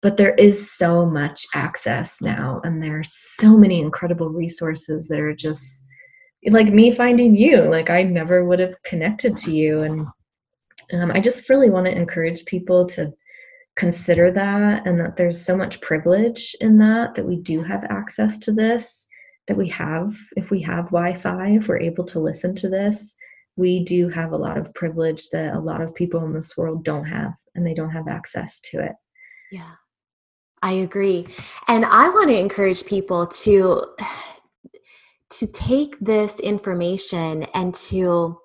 but 0.01 0.17
there 0.17 0.35
is 0.35 0.71
so 0.71 1.05
much 1.05 1.45
access 1.55 2.21
now 2.21 2.61
and 2.63 2.81
there 2.81 2.99
are 2.99 3.03
so 3.03 3.57
many 3.57 3.79
incredible 3.79 4.29
resources 4.29 5.07
that 5.07 5.19
are 5.19 5.33
just 5.33 5.85
like 6.47 6.71
me 6.71 6.91
finding 6.91 7.35
you. 7.35 7.63
Like 7.63 7.89
i 7.89 8.03
never 8.03 8.45
would 8.45 8.59
have 8.59 8.81
connected 8.83 9.35
to 9.37 9.51
you 9.55 9.79
and 9.81 10.05
um, 10.93 11.11
i 11.11 11.19
just 11.19 11.49
really 11.49 11.69
want 11.69 11.85
to 11.87 11.95
encourage 11.95 12.45
people 12.45 12.85
to 12.89 13.11
consider 13.75 14.31
that 14.31 14.87
and 14.87 14.99
that 14.99 15.17
there's 15.17 15.43
so 15.43 15.57
much 15.57 15.81
privilege 15.81 16.55
in 16.61 16.77
that 16.77 17.15
that 17.15 17.25
we 17.25 17.37
do 17.37 17.61
have 17.61 17.83
access 17.85 18.37
to 18.37 18.51
this 18.51 19.07
that 19.47 19.57
we 19.57 19.67
have 19.67 20.15
if 20.37 20.49
we 20.49 20.61
have 20.61 20.85
wi-fi 20.85 21.49
if 21.49 21.67
we're 21.67 21.79
able 21.79 22.05
to 22.05 22.19
listen 22.19 22.55
to 22.55 22.69
this 22.69 23.15
we 23.57 23.83
do 23.83 24.09
have 24.09 24.31
a 24.31 24.37
lot 24.37 24.57
of 24.57 24.73
privilege 24.73 25.29
that 25.29 25.55
a 25.55 25.59
lot 25.59 25.81
of 25.81 25.95
people 25.95 26.23
in 26.25 26.33
this 26.33 26.57
world 26.57 26.83
don't 26.83 27.05
have 27.05 27.33
and 27.55 27.65
they 27.65 27.73
don't 27.73 27.91
have 27.91 28.07
access 28.07 28.59
to 28.59 28.83
it. 28.83 28.91
Yeah 29.51 29.71
i 30.61 30.71
agree 30.71 31.27
and 31.67 31.85
i 31.85 32.09
want 32.09 32.29
to 32.29 32.39
encourage 32.39 32.85
people 32.85 33.27
to 33.27 33.81
to 35.29 35.47
take 35.51 35.97
this 35.99 36.39
information 36.39 37.43
and 37.53 37.73
to 37.73 38.37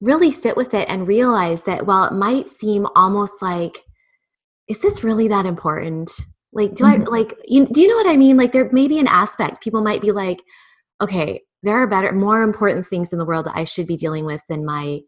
really 0.00 0.30
sit 0.30 0.56
with 0.56 0.74
it 0.74 0.88
and 0.88 1.08
realize 1.08 1.62
that 1.62 1.86
while 1.86 2.04
it 2.04 2.12
might 2.12 2.50
seem 2.50 2.86
almost 2.94 3.40
like 3.40 3.84
is 4.68 4.82
this 4.82 5.04
really 5.04 5.28
that 5.28 5.46
important 5.46 6.10
like, 6.56 6.74
do 6.74 6.84
mm-hmm. 6.84 7.02
I 7.02 7.04
like 7.04 7.34
you? 7.46 7.66
Do 7.66 7.82
you 7.82 7.88
know 7.88 7.96
what 7.96 8.08
I 8.08 8.16
mean? 8.16 8.38
Like, 8.38 8.52
there 8.52 8.70
may 8.72 8.88
be 8.88 8.98
an 8.98 9.06
aspect 9.06 9.60
people 9.60 9.82
might 9.82 10.00
be 10.00 10.10
like, 10.10 10.42
okay, 11.02 11.42
there 11.62 11.76
are 11.76 11.86
better, 11.86 12.12
more 12.12 12.42
important 12.42 12.86
things 12.86 13.12
in 13.12 13.18
the 13.18 13.26
world 13.26 13.44
that 13.44 13.56
I 13.56 13.64
should 13.64 13.86
be 13.86 13.96
dealing 13.96 14.24
with 14.24 14.40
than 14.48 14.64
my 14.64 15.00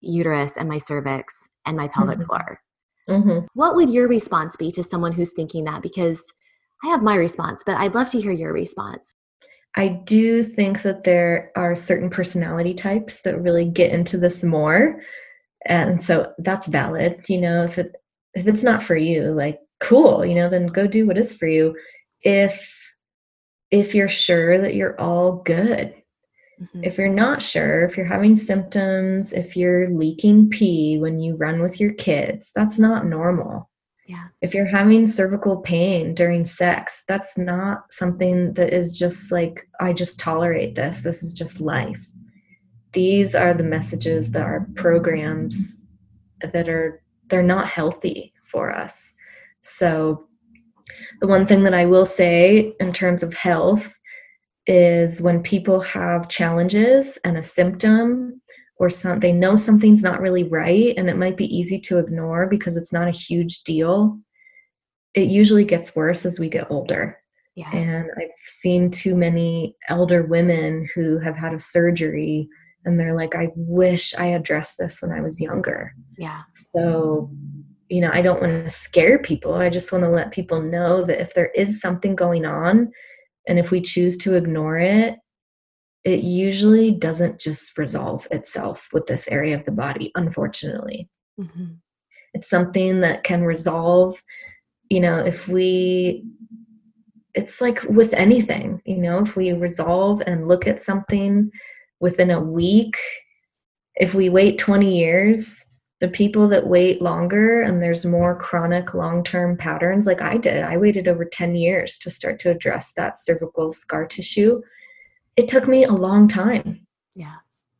uterus 0.00 0.56
and 0.56 0.68
my 0.68 0.78
cervix 0.78 1.48
and 1.64 1.76
my 1.76 1.86
pelvic 1.86 2.18
mm-hmm. 2.18 2.26
floor. 2.26 2.60
Mm-hmm. 3.08 3.46
What 3.54 3.76
would 3.76 3.90
your 3.90 4.08
response 4.08 4.56
be 4.56 4.72
to 4.72 4.82
someone 4.82 5.12
who's 5.12 5.32
thinking 5.32 5.64
that? 5.64 5.82
Because 5.82 6.24
I 6.84 6.88
have 6.88 7.02
my 7.02 7.14
response, 7.14 7.62
but 7.64 7.76
I'd 7.76 7.94
love 7.94 8.08
to 8.10 8.20
hear 8.20 8.32
your 8.32 8.52
response. 8.52 9.14
I 9.76 9.88
do 9.88 10.42
think 10.42 10.82
that 10.82 11.04
there 11.04 11.52
are 11.54 11.74
certain 11.74 12.10
personality 12.10 12.74
types 12.74 13.22
that 13.22 13.40
really 13.40 13.66
get 13.66 13.92
into 13.92 14.16
this 14.16 14.42
more. 14.42 15.02
And 15.66 16.02
so 16.02 16.32
that's 16.38 16.66
valid. 16.66 17.26
You 17.28 17.40
know, 17.40 17.64
if 17.64 17.78
it 17.78 17.94
if 18.34 18.46
it's 18.46 18.62
not 18.62 18.82
for 18.82 18.96
you, 18.96 19.32
like 19.32 19.60
cool 19.80 20.24
you 20.24 20.34
know 20.34 20.48
then 20.48 20.66
go 20.66 20.86
do 20.86 21.06
what 21.06 21.18
is 21.18 21.36
for 21.36 21.46
you 21.46 21.76
if 22.22 22.94
if 23.70 23.94
you're 23.94 24.08
sure 24.08 24.58
that 24.58 24.74
you're 24.74 24.98
all 25.00 25.42
good 25.42 25.94
mm-hmm. 26.60 26.84
if 26.84 26.98
you're 26.98 27.08
not 27.08 27.42
sure 27.42 27.84
if 27.84 27.96
you're 27.96 28.06
having 28.06 28.36
symptoms 28.36 29.32
if 29.32 29.56
you're 29.56 29.90
leaking 29.90 30.48
pee 30.50 30.98
when 30.98 31.20
you 31.20 31.36
run 31.36 31.60
with 31.60 31.80
your 31.80 31.92
kids 31.94 32.52
that's 32.54 32.78
not 32.78 33.06
normal. 33.06 33.70
Yeah. 34.08 34.28
If 34.40 34.54
you're 34.54 34.66
having 34.66 35.08
cervical 35.08 35.56
pain 35.56 36.14
during 36.14 36.44
sex 36.44 37.02
that's 37.08 37.36
not 37.36 37.84
something 37.90 38.54
that 38.54 38.72
is 38.72 38.96
just 38.96 39.32
like 39.32 39.68
i 39.80 39.92
just 39.92 40.20
tolerate 40.20 40.74
this. 40.74 41.02
This 41.02 41.22
is 41.22 41.32
just 41.32 41.60
life. 41.60 42.06
These 42.92 43.34
are 43.34 43.52
the 43.52 43.64
messages 43.64 44.30
that 44.32 44.42
are 44.42 44.66
programs 44.74 45.84
that 46.40 46.68
are 46.68 47.02
they're 47.28 47.42
not 47.42 47.68
healthy 47.68 48.32
for 48.42 48.70
us. 48.70 49.12
So, 49.62 50.26
the 51.20 51.26
one 51.26 51.46
thing 51.46 51.64
that 51.64 51.74
I 51.74 51.86
will 51.86 52.06
say 52.06 52.74
in 52.78 52.92
terms 52.92 53.22
of 53.22 53.34
health 53.34 53.98
is 54.66 55.22
when 55.22 55.42
people 55.42 55.80
have 55.80 56.28
challenges 56.28 57.18
and 57.24 57.36
a 57.36 57.42
symptom 57.42 58.40
or 58.78 58.90
some 58.90 59.20
they 59.20 59.32
know 59.32 59.56
something's 59.56 60.02
not 60.02 60.20
really 60.20 60.44
right 60.44 60.94
and 60.96 61.08
it 61.08 61.16
might 61.16 61.36
be 61.36 61.56
easy 61.56 61.78
to 61.78 61.98
ignore 61.98 62.46
because 62.46 62.76
it's 62.76 62.92
not 62.92 63.08
a 63.08 63.12
huge 63.12 63.62
deal 63.62 64.18
it 65.14 65.28
usually 65.28 65.64
gets 65.64 65.94
worse 65.96 66.26
as 66.26 66.40
we 66.40 66.48
get 66.48 66.70
older 66.70 67.18
yeah. 67.54 67.70
and 67.72 68.10
i've 68.18 68.28
seen 68.44 68.90
too 68.90 69.14
many 69.14 69.76
elder 69.88 70.24
women 70.24 70.86
who 70.94 71.18
have 71.18 71.36
had 71.36 71.54
a 71.54 71.58
surgery 71.58 72.48
and 72.84 72.98
they're 72.98 73.16
like 73.16 73.34
i 73.34 73.48
wish 73.54 74.14
i 74.16 74.26
addressed 74.26 74.76
this 74.78 75.00
when 75.00 75.12
i 75.12 75.20
was 75.20 75.40
younger 75.40 75.92
yeah 76.18 76.42
so 76.74 77.30
you 77.88 78.00
know, 78.00 78.10
I 78.12 78.22
don't 78.22 78.40
want 78.40 78.64
to 78.64 78.70
scare 78.70 79.20
people. 79.20 79.54
I 79.54 79.70
just 79.70 79.92
want 79.92 80.02
to 80.04 80.10
let 80.10 80.32
people 80.32 80.60
know 80.60 81.04
that 81.04 81.20
if 81.20 81.34
there 81.34 81.50
is 81.54 81.80
something 81.80 82.16
going 82.16 82.44
on 82.44 82.90
and 83.46 83.58
if 83.58 83.70
we 83.70 83.80
choose 83.80 84.16
to 84.18 84.34
ignore 84.34 84.78
it, 84.78 85.18
it 86.04 86.20
usually 86.22 86.92
doesn't 86.92 87.40
just 87.40 87.76
resolve 87.76 88.28
itself 88.30 88.88
with 88.92 89.06
this 89.06 89.26
area 89.28 89.56
of 89.56 89.64
the 89.64 89.72
body, 89.72 90.12
unfortunately. 90.14 91.08
Mm-hmm. 91.38 91.74
It's 92.34 92.48
something 92.48 93.00
that 93.00 93.24
can 93.24 93.42
resolve, 93.42 94.22
you 94.88 95.00
know, 95.00 95.18
if 95.18 95.48
we, 95.48 96.24
it's 97.34 97.60
like 97.60 97.82
with 97.84 98.14
anything, 98.14 98.80
you 98.84 98.98
know, 98.98 99.18
if 99.18 99.36
we 99.36 99.52
resolve 99.52 100.22
and 100.26 100.48
look 100.48 100.66
at 100.66 100.80
something 100.80 101.50
within 101.98 102.30
a 102.30 102.40
week, 102.40 102.96
if 103.96 104.14
we 104.14 104.28
wait 104.28 104.58
20 104.58 104.96
years, 104.96 105.64
the 106.00 106.08
people 106.08 106.46
that 106.48 106.66
wait 106.66 107.00
longer 107.00 107.62
and 107.62 107.82
there's 107.82 108.04
more 108.04 108.36
chronic 108.36 108.92
long-term 108.92 109.56
patterns 109.56 110.06
like 110.06 110.20
i 110.20 110.36
did 110.36 110.62
i 110.62 110.76
waited 110.76 111.08
over 111.08 111.24
10 111.24 111.54
years 111.56 111.96
to 111.96 112.10
start 112.10 112.38
to 112.38 112.50
address 112.50 112.92
that 112.92 113.16
cervical 113.16 113.72
scar 113.72 114.06
tissue. 114.06 114.60
It 115.36 115.48
took 115.48 115.68
me 115.68 115.84
a 115.84 115.92
long 115.92 116.28
time. 116.28 116.86
Yeah. 117.14 117.34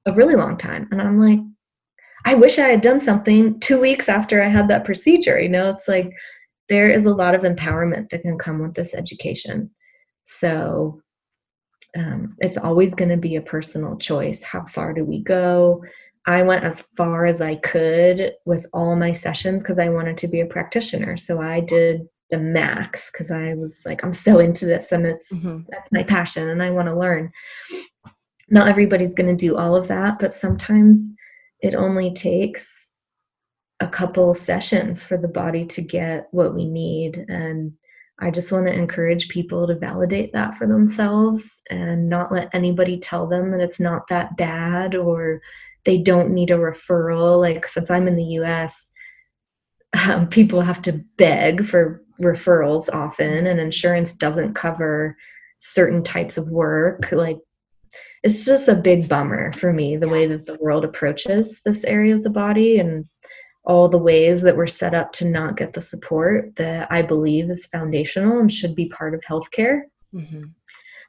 A 0.05 0.13
really 0.13 0.35
long 0.35 0.57
time. 0.57 0.89
And 0.91 1.01
i'm 1.01 1.21
like 1.21 1.41
i 2.25 2.35
wish 2.35 2.59
i 2.59 2.69
had 2.69 2.81
done 2.81 3.01
something 3.01 3.61
two 3.61 3.81
weeks 3.81 4.09
after 4.09 4.43
i 4.43 4.49
had 4.49 4.69
that 4.69 4.85
procedure 4.85 5.39
you 5.41 5.49
know? 5.49 5.71
It's 5.71 5.89
like 5.89 6.11
there 6.69 6.91
is 6.91 7.07
a 7.07 7.15
lot 7.15 7.35
of 7.35 7.43
empowerment 7.43 8.11
that 8.11 8.23
can 8.23 8.39
come 8.39 8.61
with 8.61 8.75
this 8.75 8.95
education. 8.95 9.71
So 10.25 11.01
um, 11.97 12.37
it's 12.41 12.59
always 12.59 12.95
going 12.95 13.11
to 13.11 13.17
be 13.17 13.37
a 13.37 13.41
personal 13.41 13.97
choice. 13.97 14.43
How 14.43 14.65
far 14.65 14.93
do 14.93 15.05
we 15.05 15.23
go 15.23 15.83
I 16.27 16.43
went 16.43 16.65
as 16.65 16.81
far 16.81 17.25
as 17.25 17.41
I 17.41 17.55
could 17.57 18.33
with 18.45 18.67
all 18.73 18.97
my 18.97 19.13
sessions 19.13 19.63
because 19.63 19.79
I 19.79 19.89
wanted 19.89 20.17
to 20.19 20.29
be 20.29 20.41
a 20.41 20.47
practitioner. 20.47 21.17
So 21.17 21.41
I 21.41 21.61
did 21.61 22.03
the 22.31 22.39
max 22.39 23.11
because 23.13 23.31
I 23.31 23.55
was 23.55 23.83
like, 23.87 24.03
I'm 24.03 24.13
so 24.13 24.41
into 24.41 24.67
this 24.67 24.91
and 24.91 25.07
it's 25.07 25.33
mm-hmm. 25.33 25.61
that's 25.69 25.93
my 25.93 26.03
passion 26.03 26.49
and 26.49 26.63
I 26.63 26.71
want 26.71 26.89
to 26.89 26.99
learn. 26.99 27.31
Not 28.51 28.69
everybody's 28.69 29.15
going 29.15 29.35
to 29.35 29.37
do 29.37 29.57
all 29.57 29.77
of 29.77 29.89
that, 29.89 30.19
but 30.19 30.33
sometimes 30.33 31.15
it 31.61 31.75
only 31.75 32.13
takes 32.13 32.93
a 33.81 33.89
couple 33.89 34.35
sessions 34.35 35.05
for 35.05 35.17
the 35.17 35.29
body 35.29 35.65
to 35.67 35.83
get 35.83 36.27
what 36.33 36.55
we 36.55 36.65
need. 36.65 37.25
And 37.29 37.73
I 38.19 38.31
just 38.31 38.51
want 38.51 38.67
to 38.67 38.73
encourage 38.73 39.29
people 39.29 39.67
to 39.67 39.75
validate 39.75 40.33
that 40.33 40.57
for 40.57 40.67
themselves 40.67 41.61
and 41.71 42.09
not 42.09 42.33
let 42.33 42.49
anybody 42.53 42.99
tell 42.99 43.27
them 43.27 43.51
that 43.51 43.61
it's 43.61 43.79
not 43.79 44.09
that 44.09 44.37
bad 44.37 44.95
or 44.95 45.43
they 45.87 45.97
don't 45.97 46.35
need 46.35 46.51
a 46.51 46.59
referral. 46.59 47.41
Like 47.41 47.67
since 47.67 47.91
I'm 47.91 48.07
in 48.07 48.17
the 48.17 48.41
US, 48.41 48.91
um, 50.11 50.29
people 50.29 50.61
have 50.61 50.83
to 50.83 51.01
beg 51.17 51.65
for 51.65 52.03
referrals 52.21 52.93
often, 52.93 53.47
and 53.47 53.59
insurance 53.59 54.13
doesn't 54.13 54.55
cover 54.55 55.17
certain 55.59 56.03
types 56.03 56.37
of 56.37 56.51
work. 56.51 57.11
Like 57.13 57.39
it's 58.23 58.45
just 58.45 58.69
a 58.69 58.75
big 58.75 59.09
bummer 59.09 59.53
for 59.53 59.73
me 59.73 59.97
the 59.97 60.09
way 60.09 60.27
that 60.27 60.47
the 60.47 60.59
world 60.61 60.85
approaches 60.85 61.63
this 61.65 61.85
area 61.85 62.15
of 62.15 62.25
the 62.25 62.31
body 62.31 62.79
and 62.79 63.07
all 63.65 63.89
the 63.89 63.99
ways 63.99 64.43
that 64.43 64.57
we're 64.57 64.67
set 64.67 64.95
up 64.95 65.13
to 65.13 65.25
not 65.25 65.57
get 65.57 65.73
the 65.73 65.81
support 65.81 66.55
that 66.57 66.91
I 66.91 67.03
believe 67.03 67.51
is 67.51 67.67
foundational 67.67 68.39
and 68.39 68.53
should 68.53 68.75
be 68.75 68.89
part 68.89 69.15
of 69.15 69.21
healthcare. 69.23 69.83
Mm-hmm. 70.15 70.45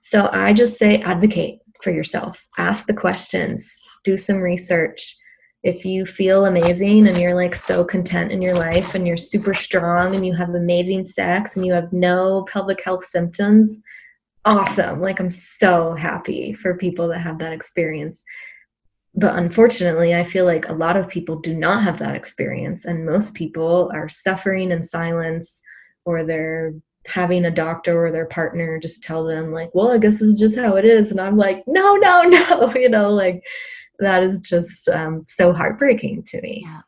So 0.01 0.29
I 0.31 0.53
just 0.53 0.77
say 0.77 0.99
advocate 1.01 1.59
for 1.81 1.91
yourself, 1.91 2.47
ask 2.57 2.87
the 2.87 2.93
questions, 2.93 3.79
do 4.07 4.17
some 4.17 4.37
research 4.37 5.17
if 5.63 5.83
you 5.83 6.05
feel 6.05 6.45
amazing 6.45 7.07
and 7.07 7.19
you're 7.19 7.35
like 7.35 7.53
so 7.53 7.83
content 7.83 8.31
in 8.31 8.41
your 8.41 8.55
life 8.55 8.95
and 8.95 9.05
you're 9.05 9.17
super 9.17 9.53
strong 9.53 10.15
and 10.15 10.25
you 10.25 10.33
have 10.33 10.49
amazing 10.49 11.03
sex 11.03 11.57
and 11.57 11.65
you 11.65 11.73
have 11.73 11.91
no 11.91 12.45
pelvic 12.49 12.81
health 12.81 13.03
symptoms, 13.03 13.81
awesome. 14.45 15.01
Like 15.01 15.19
I'm 15.19 15.29
so 15.29 15.93
happy 15.93 16.53
for 16.53 16.77
people 16.77 17.09
that 17.09 17.19
have 17.19 17.39
that 17.39 17.51
experience. 17.51 18.23
But 19.13 19.35
unfortunately, 19.35 20.15
I 20.15 20.23
feel 20.23 20.45
like 20.45 20.69
a 20.69 20.73
lot 20.73 20.95
of 20.95 21.09
people 21.09 21.39
do 21.39 21.53
not 21.53 21.83
have 21.83 21.99
that 21.99 22.15
experience 22.15 22.85
and 22.85 23.05
most 23.05 23.33
people 23.33 23.91
are 23.93 24.07
suffering 24.07 24.71
in 24.71 24.83
silence 24.83 25.61
or 26.05 26.23
they're 26.23 26.75
having 27.07 27.45
a 27.45 27.51
doctor 27.51 28.05
or 28.05 28.11
their 28.11 28.27
partner 28.27 28.79
just 28.79 29.03
tell 29.03 29.25
them 29.25 29.51
like, 29.51 29.69
"Well, 29.73 29.91
I 29.91 29.97
guess 29.97 30.19
this 30.19 30.29
is 30.29 30.39
just 30.39 30.57
how 30.57 30.75
it 30.75 30.85
is." 30.85 31.09
And 31.11 31.19
I'm 31.19 31.35
like, 31.35 31.63
"No, 31.67 31.95
no, 31.95 32.21
no." 32.23 32.73
You 32.75 32.89
know, 32.89 33.09
like 33.09 33.43
that 33.99 34.23
is 34.23 34.41
just 34.41 34.87
um, 34.89 35.23
so 35.27 35.53
heartbreaking 35.53 36.23
to 36.23 36.41
me. 36.41 36.61
Yeah. 36.65 36.81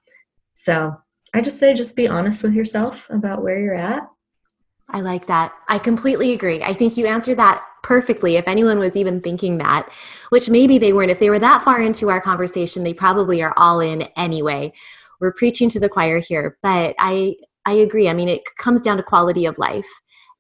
So 0.55 0.95
I 1.33 1.41
just 1.41 1.59
say, 1.59 1.73
just 1.73 1.95
be 1.95 2.07
honest 2.07 2.43
with 2.43 2.53
yourself 2.53 3.07
about 3.09 3.43
where 3.43 3.59
you're 3.59 3.75
at. 3.75 4.03
I 4.91 5.01
like 5.01 5.27
that. 5.27 5.53
I 5.67 5.77
completely 5.77 6.33
agree. 6.33 6.63
I 6.63 6.73
think 6.73 6.97
you 6.97 7.05
answered 7.05 7.37
that 7.37 7.63
perfectly. 7.83 8.37
If 8.37 8.47
anyone 8.47 8.79
was 8.79 8.95
even 8.95 9.21
thinking 9.21 9.59
that, 9.59 9.89
which 10.29 10.49
maybe 10.49 10.77
they 10.79 10.93
weren't, 10.93 11.11
if 11.11 11.19
they 11.19 11.29
were 11.29 11.39
that 11.39 11.61
far 11.61 11.81
into 11.81 12.09
our 12.09 12.19
conversation, 12.19 12.83
they 12.83 12.93
probably 12.93 13.41
are 13.43 13.53
all 13.55 13.79
in 13.79 14.03
anyway. 14.17 14.73
We're 15.21 15.33
preaching 15.33 15.69
to 15.69 15.79
the 15.79 15.89
choir 15.89 16.19
here, 16.19 16.57
but 16.63 16.95
I 16.97 17.35
I 17.65 17.73
agree. 17.73 18.09
I 18.09 18.13
mean, 18.13 18.29
it 18.29 18.41
comes 18.57 18.81
down 18.81 18.97
to 18.97 19.03
quality 19.03 19.45
of 19.45 19.57
life 19.59 19.89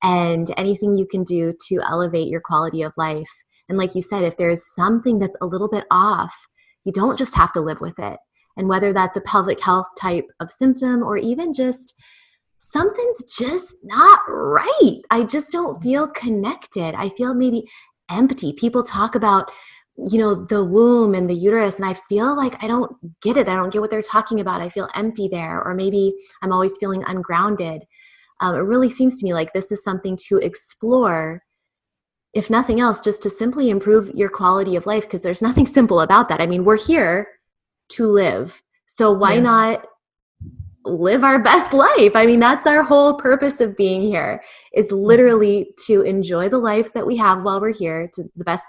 and 0.01 0.51
anything 0.57 0.95
you 0.95 1.05
can 1.05 1.23
do 1.23 1.53
to 1.67 1.81
elevate 1.81 2.27
your 2.27 2.41
quality 2.41 2.81
of 2.81 2.93
life. 2.97 3.29
And 3.67 3.77
like 3.77 3.93
you 3.93 4.01
said, 4.01 4.23
if 4.23 4.37
there's 4.37 4.73
something 4.73 5.19
that's 5.19 5.37
a 5.41 5.45
little 5.45 5.67
bit 5.67 5.85
off, 5.91 6.47
you 6.85 6.91
don't 6.91 7.17
just 7.17 7.35
have 7.35 7.51
to 7.53 7.61
live 7.61 7.81
with 7.81 7.97
it. 7.99 8.17
And 8.57 8.67
whether 8.67 8.91
that's 8.91 9.17
a 9.17 9.21
pelvic 9.21 9.61
health 9.61 9.87
type 9.97 10.25
of 10.39 10.51
symptom 10.51 11.03
or 11.03 11.17
even 11.17 11.53
just 11.53 11.95
something's 12.59 13.23
just 13.23 13.75
not 13.83 14.19
right. 14.27 15.01
I 15.09 15.23
just 15.23 15.51
don't 15.51 15.81
feel 15.81 16.07
connected. 16.07 16.93
I 16.95 17.09
feel 17.09 17.33
maybe 17.33 17.63
empty. 18.11 18.53
People 18.53 18.83
talk 18.83 19.15
about, 19.15 19.49
you 19.97 20.19
know, 20.19 20.45
the 20.45 20.63
womb 20.63 21.13
and 21.13 21.29
the 21.29 21.35
uterus, 21.35 21.75
and 21.75 21.85
I 21.85 21.95
feel 22.09 22.35
like 22.35 22.61
I 22.63 22.67
don't 22.67 22.91
get 23.21 23.37
it. 23.37 23.47
I 23.47 23.55
don't 23.55 23.71
get 23.71 23.81
what 23.81 23.91
they're 23.91 24.01
talking 24.01 24.39
about. 24.39 24.61
I 24.61 24.69
feel 24.69 24.89
empty 24.95 25.27
there, 25.27 25.63
or 25.63 25.73
maybe 25.73 26.13
I'm 26.41 26.51
always 26.51 26.77
feeling 26.77 27.03
ungrounded. 27.07 27.83
Um, 28.41 28.55
it 28.55 28.59
really 28.59 28.89
seems 28.89 29.19
to 29.19 29.25
me 29.25 29.33
like 29.33 29.53
this 29.53 29.71
is 29.71 29.83
something 29.83 30.17
to 30.27 30.37
explore 30.37 31.41
if 32.33 32.49
nothing 32.49 32.79
else, 32.79 32.99
just 32.99 33.23
to 33.23 33.29
simply 33.29 33.69
improve 33.69 34.09
your 34.13 34.29
quality 34.29 34.75
of 34.75 34.85
life, 34.85 35.03
because 35.03 35.21
there's 35.21 35.41
nothing 35.41 35.65
simple 35.77 36.01
about 36.01 36.29
that. 36.29 36.41
I 36.41 36.47
mean, 36.47 36.63
we're 36.63 36.77
here 36.77 37.27
to 37.89 38.07
live. 38.07 38.61
So 38.85 39.11
why 39.11 39.33
yeah. 39.33 39.41
not 39.41 39.85
live 40.85 41.23
our 41.23 41.39
best 41.43 41.73
life? 41.73 42.15
I 42.15 42.25
mean, 42.25 42.39
that's 42.39 42.67
our 42.67 42.83
whole 42.83 43.13
purpose 43.13 43.61
of 43.61 43.75
being 43.75 44.01
here 44.01 44.43
is 44.73 44.87
mm-hmm. 44.87 45.05
literally 45.05 45.73
to 45.87 46.01
enjoy 46.01 46.49
the 46.49 46.59
life 46.59 46.93
that 46.93 47.07
we 47.07 47.17
have 47.17 47.43
while 47.43 47.61
we're 47.61 47.73
here 47.73 48.09
to 48.13 48.23
the 48.35 48.43
best 48.43 48.67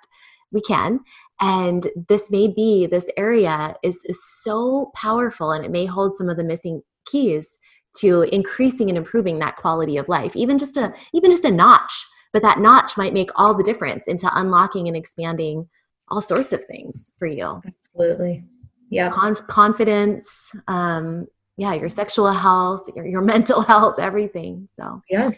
we 0.53 0.61
can. 0.63 1.01
And 1.41 1.89
this 2.09 2.31
may 2.31 2.49
be, 2.49 2.87
this 2.87 3.09
area 3.17 3.75
is, 3.83 4.03
is 4.05 4.21
so 4.43 4.91
powerful 4.95 5.53
and 5.53 5.65
it 5.65 5.71
may 5.71 5.87
hold 5.87 6.17
some 6.17 6.29
of 6.29 6.37
the 6.37 6.45
missing 6.45 6.83
keys 7.07 7.59
to 7.99 8.23
increasing 8.23 8.89
and 8.89 8.99
improving 8.99 9.39
that 9.39 9.57
quality 9.57 9.97
of 9.97 10.09
life, 10.09 10.37
even 10.37 10.59
just 10.59 10.77
a, 10.77 10.93
even 11.15 11.31
just 11.31 11.45
a 11.45 11.51
notch 11.51 12.07
but 12.33 12.43
that 12.43 12.61
notch 12.61 12.97
might 12.97 13.15
make 13.15 13.31
all 13.35 13.55
the 13.55 13.63
difference 13.63 14.09
into 14.09 14.31
unlocking 14.33 14.89
and 14.89 14.97
expanding 14.97 15.69
all 16.09 16.21
sorts 16.21 16.53
of 16.53 16.65
things 16.65 17.15
for 17.19 17.27
you. 17.27 17.63
Absolutely. 17.95 18.45
Yeah 18.91 19.11
Con- 19.11 19.37
confidence 19.49 20.55
um 20.69 21.27
yeah 21.57 21.75
your 21.75 21.89
sexual 21.89 22.33
health 22.33 22.89
your, 22.95 23.07
your 23.07 23.23
mental 23.35 23.63
health 23.63 23.99
everything. 23.99 24.69
So 24.75 25.03
yeah. 25.09 25.31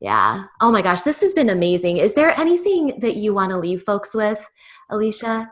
yeah. 0.00 0.44
Oh 0.60 0.70
my 0.70 0.82
gosh 0.82 1.02
this 1.02 1.20
has 1.20 1.32
been 1.32 1.50
amazing. 1.50 1.98
Is 1.98 2.14
there 2.14 2.38
anything 2.38 2.98
that 3.00 3.16
you 3.16 3.34
want 3.34 3.50
to 3.50 3.58
leave 3.58 3.82
folks 3.82 4.14
with 4.14 4.46
alicia? 4.90 5.50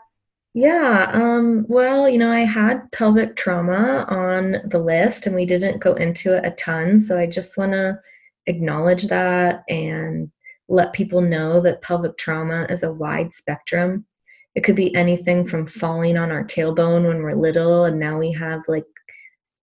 Yeah, 0.58 1.10
um, 1.12 1.66
well, 1.68 2.08
you 2.08 2.16
know, 2.16 2.30
I 2.30 2.46
had 2.46 2.90
pelvic 2.90 3.36
trauma 3.36 4.06
on 4.08 4.62
the 4.64 4.78
list 4.78 5.26
and 5.26 5.36
we 5.36 5.44
didn't 5.44 5.80
go 5.80 5.92
into 5.92 6.34
it 6.34 6.46
a 6.46 6.50
ton. 6.52 6.98
So 6.98 7.18
I 7.18 7.26
just 7.26 7.58
want 7.58 7.72
to 7.72 8.00
acknowledge 8.46 9.08
that 9.08 9.64
and 9.68 10.30
let 10.68 10.92
people 10.92 11.20
know 11.20 11.60
that 11.60 11.82
pelvic 11.82 12.16
trauma 12.18 12.66
is 12.68 12.82
a 12.82 12.92
wide 12.92 13.32
spectrum. 13.32 14.04
It 14.54 14.64
could 14.64 14.76
be 14.76 14.94
anything 14.94 15.46
from 15.46 15.66
falling 15.66 16.16
on 16.16 16.30
our 16.30 16.44
tailbone 16.44 17.06
when 17.06 17.22
we're 17.22 17.34
little 17.34 17.84
and 17.84 18.00
now 18.00 18.18
we 18.18 18.32
have 18.32 18.62
like 18.68 18.86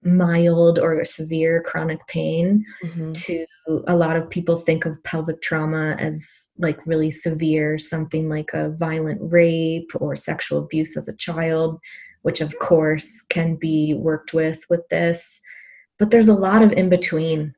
mild 0.03 0.79
or 0.79 1.03
severe 1.03 1.61
chronic 1.61 2.05
pain 2.07 2.63
mm-hmm. 2.83 3.11
to 3.11 3.45
a 3.87 3.95
lot 3.95 4.15
of 4.15 4.29
people 4.29 4.55
think 4.55 4.85
of 4.85 5.01
pelvic 5.03 5.41
trauma 5.41 5.95
as 5.99 6.47
like 6.59 6.85
really 6.85 7.09
severe 7.09 7.77
something 7.77 8.29
like 8.29 8.51
a 8.53 8.69
violent 8.77 9.19
rape 9.33 9.91
or 9.95 10.15
sexual 10.15 10.59
abuse 10.59 10.95
as 10.95 11.07
a 11.07 11.15
child 11.15 11.79
which 12.21 12.41
of 12.41 12.57
course 12.59 13.21
can 13.29 13.55
be 13.55 13.93
worked 13.95 14.33
with 14.33 14.63
with 14.69 14.87
this 14.89 15.41
but 15.97 16.11
there's 16.11 16.29
a 16.29 16.33
lot 16.33 16.61
of 16.61 16.71
in 16.73 16.89
between 16.89 17.53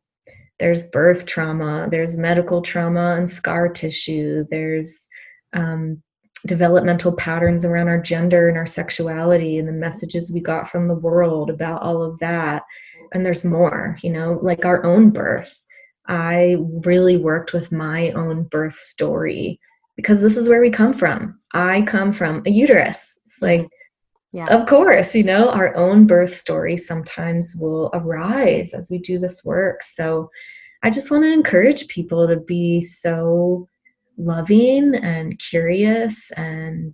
there's 0.60 0.84
birth 0.89 1.26
trauma, 1.26 1.88
there's 1.89 2.17
medical 2.17 2.62
trauma 2.62 3.15
and 3.17 3.30
scar 3.30 3.69
tissue, 3.69 4.45
there's 4.50 5.08
um, 5.54 6.02
developmental 6.45 7.15
patterns 7.15 7.65
around 7.65 7.88
our 7.88 8.02
gender 8.02 8.48
and 8.48 8.58
our 8.58 8.65
sexuality 8.65 9.58
and 9.58 9.67
the 9.67 9.74
messages 9.74 10.32
we 10.32 10.41
got 10.41 10.69
from 10.69 10.88
the 10.88 10.95
world 10.95 11.50
about 11.50 11.82
all 11.82 12.04
of 12.04 12.19
that. 12.19 12.63
And 13.13 13.26
there's 13.26 13.45
more, 13.45 13.98
you 14.04 14.10
know, 14.12 14.39
like 14.41 14.65
our 14.65 14.84
own 14.86 15.10
birth. 15.10 15.65
I 16.08 16.58
really 16.86 17.17
worked 17.17 17.54
with 17.54 17.72
my 17.72 18.12
own 18.12 18.43
birth 18.43 18.76
story 18.76 19.60
because 19.95 20.22
this 20.22 20.38
is 20.38 20.48
where 20.48 20.62
we 20.62 20.69
come 20.69 20.93
from. 20.93 21.39
I 21.54 21.82
come 21.84 22.12
from 22.12 22.41
a 22.45 22.50
uterus. 22.50 23.17
It's 23.26 23.41
like, 23.41 23.67
yeah. 24.31 24.45
Of 24.45 24.67
course, 24.67 25.15
you 25.15 25.23
know, 25.23 25.49
our 25.49 25.75
own 25.75 26.05
birth 26.05 26.35
story 26.35 26.77
sometimes 26.77 27.55
will 27.55 27.89
arise 27.93 28.73
as 28.73 28.89
we 28.91 28.99
do 28.99 29.17
this 29.17 29.43
work. 29.43 29.81
So 29.81 30.29
I 30.83 30.91
just 30.91 31.09
want 31.09 31.23
to 31.23 31.33
encourage 31.33 31.87
people 31.87 32.27
to 32.27 32.37
be 32.37 32.79
so 32.79 33.67
loving 34.17 34.95
and 34.95 35.39
curious 35.39 36.29
and 36.31 36.93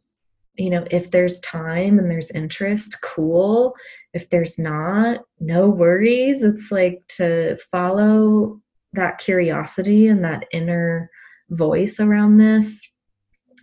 you 0.58 0.70
know 0.70 0.86
if 0.92 1.10
there's 1.10 1.40
time 1.40 1.98
and 1.98 2.10
there's 2.10 2.30
interest 2.32 3.02
cool 3.02 3.74
if 4.14 4.30
there's 4.30 4.60
not 4.60 5.22
no 5.40 5.68
worries 5.68 6.44
it's 6.44 6.72
like 6.72 7.02
to 7.08 7.58
follow 7.72 8.62
that 8.94 9.18
curiosity 9.18 10.06
and 10.06 10.24
that 10.24 10.46
inner 10.54 11.10
voice 11.50 12.00
around 12.00 12.38
this 12.38 12.80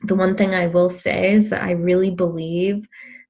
the 0.02 0.14
one 0.16 0.36
thing 0.36 0.56
i 0.56 0.66
will 0.66 0.90
say 0.90 1.32
is 1.34 1.48
that 1.48 1.62
i 1.62 1.70
really 1.70 2.10
believe 2.10 2.84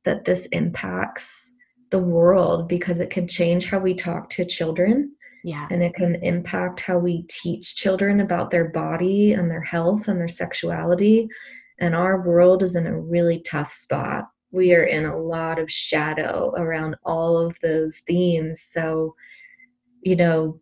that 0.05 0.25
this 0.25 0.47
impacts 0.47 1.53
the 1.91 1.99
world 1.99 2.69
because 2.69 3.01
it 3.01 3.11
can 3.11 3.29
change 3.29 3.67
how 3.67 3.79
we 3.79 3.95
talk 3.95 4.29
to 4.31 4.45
children. 4.45 5.15
Yeah. 5.45 5.67
And 5.71 5.83
it 5.83 5.95
can 5.95 6.17
impact 6.17 6.81
how 6.81 6.99
we 6.99 7.25
teach 7.29 7.77
children 7.77 8.21
about 8.21 8.51
their 8.51 8.69
body 8.69 9.33
and 9.33 9.51
their 9.51 9.63
health 9.63 10.09
and 10.09 10.19
their 10.19 10.29
sexuality. 10.29 11.29
And 11.81 11.95
our 11.95 12.23
world 12.23 12.63
is 12.63 12.77
in 12.77 12.87
a 12.87 13.01
really 13.01 13.41
tough 13.41 13.73
spot. 13.73 14.29
We 14.53 14.75
are 14.75 14.85
in 14.85 15.05
a 15.05 15.19
lot 15.19 15.59
of 15.59 15.71
shadow 15.71 16.53
around 16.57 16.97
all 17.05 17.39
of 17.39 17.59
those 17.61 17.99
themes. 18.07 18.63
So, 18.63 19.17
you 20.03 20.15
know, 20.15 20.61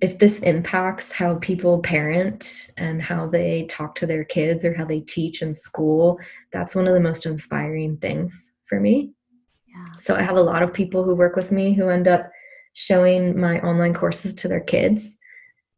if 0.00 0.18
this 0.18 0.40
impacts 0.40 1.12
how 1.12 1.36
people 1.36 1.80
parent 1.80 2.70
and 2.76 3.00
how 3.00 3.28
they 3.28 3.64
talk 3.66 3.94
to 3.96 4.06
their 4.06 4.24
kids 4.24 4.64
or 4.64 4.74
how 4.74 4.84
they 4.84 5.00
teach 5.00 5.40
in 5.40 5.54
school, 5.54 6.18
that's 6.52 6.74
one 6.74 6.86
of 6.86 6.94
the 6.94 7.00
most 7.00 7.26
inspiring 7.26 7.96
things 7.98 8.52
for 8.62 8.80
me. 8.80 9.12
Yeah. 9.66 9.84
So 9.98 10.14
I 10.14 10.22
have 10.22 10.36
a 10.36 10.42
lot 10.42 10.62
of 10.62 10.74
people 10.74 11.04
who 11.04 11.14
work 11.14 11.36
with 11.36 11.52
me 11.52 11.72
who 11.74 11.88
end 11.88 12.08
up 12.08 12.30
showing 12.74 13.40
my 13.40 13.60
online 13.60 13.94
courses 13.94 14.34
to 14.34 14.48
their 14.48 14.60
kids 14.60 15.16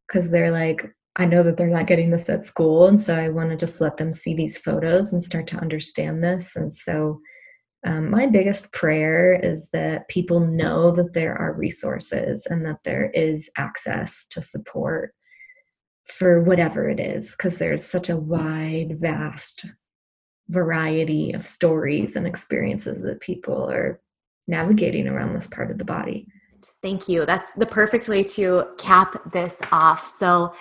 because 0.07 0.31
they're 0.31 0.50
like, 0.50 0.90
I 1.16 1.24
know 1.24 1.42
that 1.42 1.57
they're 1.57 1.66
not 1.66 1.86
getting 1.86 2.11
this 2.11 2.28
at 2.28 2.45
school. 2.45 2.86
And 2.86 3.01
so 3.01 3.14
I 3.14 3.28
want 3.28 3.51
to 3.51 3.57
just 3.57 3.80
let 3.80 3.97
them 3.97 4.12
see 4.12 4.34
these 4.34 4.59
photos 4.59 5.12
and 5.12 5.22
start 5.22 5.47
to 5.49 5.57
understand 5.57 6.22
this. 6.22 6.57
And 6.57 6.72
so 6.72 7.20
um, 7.87 8.11
my 8.11 8.26
biggest 8.26 8.72
prayer 8.72 9.39
is 9.41 9.70
that 9.70 10.09
people 10.09 10.41
know 10.41 10.91
that 10.91 11.12
there 11.12 11.37
are 11.37 11.53
resources 11.55 12.45
and 12.47 12.66
that 12.66 12.80
there 12.84 13.11
is 13.14 13.49
access 13.57 14.26
to 14.30 14.43
support 14.43 15.14
for 16.05 16.43
whatever 16.43 16.89
it 16.89 16.99
is, 16.99 17.32
because 17.37 17.59
there's 17.59 17.84
such 17.84 18.11
a 18.11 18.16
wide, 18.16 18.99
vast 18.99 19.66
variety 20.49 21.32
of 21.32 21.47
stories 21.47 22.16
and 22.16 22.26
experiences 22.26 23.03
that 23.03 23.20
people 23.20 23.70
are 23.70 24.01
navigating 24.49 25.09
around 25.09 25.34
this 25.34 25.49
part 25.49 25.70
of 25.70 25.78
the 25.78 25.84
body. 25.84 26.26
Thank 26.82 27.09
you. 27.09 27.24
That's 27.24 27.53
the 27.53 27.66
perfect 27.66 28.09
way 28.09 28.22
to 28.22 28.64
cap 28.78 29.30
this 29.32 29.61
off. 29.70 30.09
So, 30.09 30.53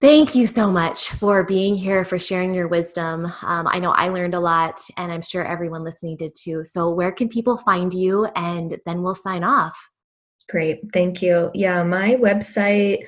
Thank 0.00 0.36
you 0.36 0.46
so 0.46 0.70
much 0.70 1.10
for 1.10 1.42
being 1.42 1.74
here, 1.74 2.04
for 2.04 2.20
sharing 2.20 2.54
your 2.54 2.68
wisdom. 2.68 3.24
Um, 3.42 3.66
I 3.66 3.80
know 3.80 3.90
I 3.90 4.10
learned 4.10 4.34
a 4.34 4.40
lot, 4.40 4.80
and 4.96 5.10
I'm 5.10 5.22
sure 5.22 5.44
everyone 5.44 5.82
listening 5.82 6.16
did 6.16 6.36
too. 6.40 6.62
So, 6.62 6.90
where 6.90 7.10
can 7.10 7.28
people 7.28 7.58
find 7.58 7.92
you? 7.92 8.26
And 8.36 8.78
then 8.86 9.02
we'll 9.02 9.16
sign 9.16 9.42
off. 9.42 9.76
Great. 10.48 10.82
Thank 10.92 11.20
you. 11.20 11.50
Yeah, 11.52 11.82
my 11.82 12.14
website 12.14 13.00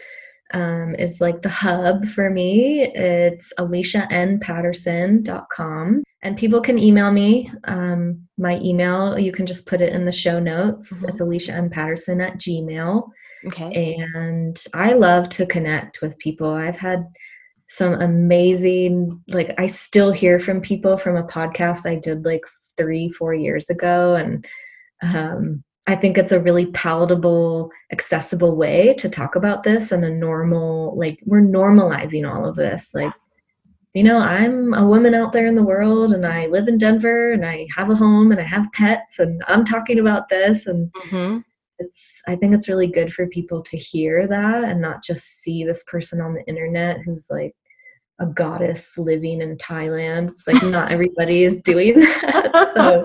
um, 0.52 0.96
is 0.96 1.20
like 1.20 1.42
the 1.42 1.48
hub 1.48 2.06
for 2.06 2.28
me. 2.28 2.90
It's 2.92 3.52
alicianpatterson.com. 3.58 6.02
And 6.22 6.36
people 6.36 6.60
can 6.60 6.78
email 6.78 7.10
me. 7.12 7.52
Um, 7.64 8.28
my 8.36 8.58
email, 8.58 9.18
you 9.18 9.32
can 9.32 9.46
just 9.46 9.66
put 9.66 9.80
it 9.80 9.92
in 9.92 10.04
the 10.04 10.12
show 10.12 10.38
notes. 10.40 10.92
Mm-hmm. 10.92 11.08
It's 11.08 11.20
alicianpatterson 11.20 12.20
at 12.20 12.38
gmail. 12.38 13.08
Okay. 13.46 13.96
And 14.14 14.62
I 14.74 14.92
love 14.92 15.28
to 15.30 15.46
connect 15.46 16.02
with 16.02 16.18
people. 16.18 16.48
I've 16.48 16.76
had 16.76 17.04
some 17.68 17.94
amazing, 17.94 19.22
like, 19.28 19.54
I 19.58 19.66
still 19.66 20.12
hear 20.12 20.40
from 20.40 20.60
people 20.60 20.98
from 20.98 21.16
a 21.16 21.22
podcast 21.22 21.86
I 21.86 21.94
did 21.94 22.24
like 22.24 22.44
three, 22.76 23.08
four 23.10 23.32
years 23.32 23.70
ago. 23.70 24.14
And 24.16 24.46
um, 25.02 25.62
I 25.86 25.94
think 25.94 26.18
it's 26.18 26.32
a 26.32 26.40
really 26.40 26.66
palatable, 26.66 27.70
accessible 27.92 28.56
way 28.56 28.94
to 28.98 29.08
talk 29.08 29.36
about 29.36 29.62
this 29.62 29.92
and 29.92 30.04
a 30.04 30.10
normal, 30.10 30.96
like, 30.98 31.20
we're 31.24 31.40
normalizing 31.40 32.30
all 32.30 32.46
of 32.46 32.56
this. 32.56 32.90
Like, 32.92 33.12
you 33.94 34.02
know, 34.02 34.18
I'm 34.18 34.74
a 34.74 34.86
woman 34.86 35.14
out 35.14 35.32
there 35.32 35.46
in 35.46 35.54
the 35.54 35.62
world 35.62 36.12
and 36.12 36.26
I 36.26 36.46
live 36.46 36.68
in 36.68 36.78
Denver 36.78 37.32
and 37.32 37.46
I 37.46 37.66
have 37.76 37.88
a 37.88 37.94
home 37.94 38.30
and 38.30 38.40
I 38.40 38.44
have 38.44 38.70
pets 38.72 39.18
and 39.18 39.42
I'm 39.48 39.64
talking 39.64 39.98
about 39.98 40.28
this. 40.28 40.66
And 40.66 40.92
mm-hmm 40.92 41.38
it's 41.80 42.22
i 42.28 42.36
think 42.36 42.54
it's 42.54 42.68
really 42.68 42.86
good 42.86 43.12
for 43.12 43.26
people 43.26 43.62
to 43.62 43.76
hear 43.76 44.26
that 44.26 44.64
and 44.64 44.80
not 44.80 45.02
just 45.02 45.42
see 45.42 45.64
this 45.64 45.82
person 45.84 46.20
on 46.20 46.34
the 46.34 46.44
internet 46.46 46.98
who's 47.04 47.26
like 47.30 47.54
a 48.20 48.26
goddess 48.26 48.98
living 48.98 49.40
in 49.40 49.56
thailand. 49.56 50.30
It's 50.30 50.46
like 50.46 50.62
not 50.64 50.92
everybody 50.96 51.44
is 51.44 51.56
doing 51.62 51.98
that 52.00 52.72
so 52.76 53.02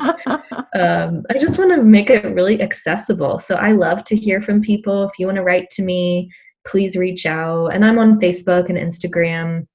um, 0.79 1.23
i 1.29 1.39
just 1.39 1.57
want 1.57 1.71
to 1.71 1.81
make 1.81 2.09
it 2.09 2.25
really 2.35 2.61
accessible. 2.61 3.39
So 3.39 3.55
i 3.55 3.71
love 3.71 4.03
to 4.05 4.15
hear 4.15 4.41
from 4.41 4.61
people. 4.61 5.05
If 5.05 5.17
you 5.17 5.25
want 5.25 5.37
to 5.37 5.43
write 5.43 5.69
to 5.71 5.83
me 5.83 6.29
please 6.67 6.95
reach 6.97 7.25
out. 7.25 7.67
And 7.67 7.85
i'm 7.85 7.97
on 7.97 8.19
facebook 8.19 8.69
and 8.69 8.77
instagram 8.77 9.67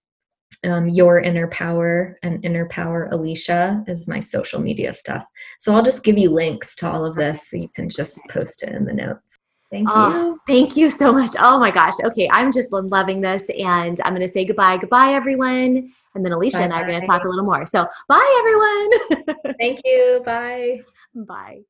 um, 0.64 0.88
your 0.88 1.20
inner 1.20 1.48
power 1.48 2.18
and 2.22 2.44
inner 2.44 2.66
power 2.66 3.08
alicia 3.12 3.82
is 3.86 4.08
my 4.08 4.20
social 4.20 4.61
media 4.61 4.92
stuff. 4.92 5.24
So 5.58 5.74
i'll 5.74 5.82
just 5.82 6.04
give 6.04 6.18
you 6.18 6.30
links 6.30 6.74
to 6.76 6.88
all 6.88 7.04
of 7.04 7.14
this 7.14 7.50
so 7.50 7.56
you 7.56 7.68
can 7.68 7.88
just 7.88 8.20
post 8.28 8.62
it 8.62 8.70
in 8.74 8.84
the 8.84 8.92
notes. 8.92 9.36
Thank 9.70 9.88
oh, 9.90 10.32
you. 10.32 10.40
thank 10.46 10.76
you 10.76 10.90
so 10.90 11.12
much. 11.12 11.30
Oh 11.38 11.58
my 11.58 11.70
gosh. 11.70 11.94
Okay 12.04 12.28
i'm 12.32 12.52
just 12.52 12.72
loving 12.72 13.20
this 13.20 13.44
and 13.58 13.98
i'm 14.04 14.14
going 14.14 14.26
to 14.26 14.32
say 14.32 14.44
goodbye 14.44 14.78
goodbye 14.78 15.12
everyone. 15.12 15.92
And 16.14 16.24
then 16.24 16.32
alicia 16.32 16.58
bye, 16.58 16.64
and 16.64 16.72
i 16.72 16.80
are 16.82 16.86
going 16.86 17.00
to 17.00 17.06
talk 17.06 17.24
a 17.24 17.28
little 17.28 17.44
more. 17.44 17.64
So 17.64 17.86
bye 18.08 18.40
everyone. 18.40 19.54
Thank 19.58 19.80
you. 19.84 20.22
Bye. 20.24 20.80
Bye 21.14 21.62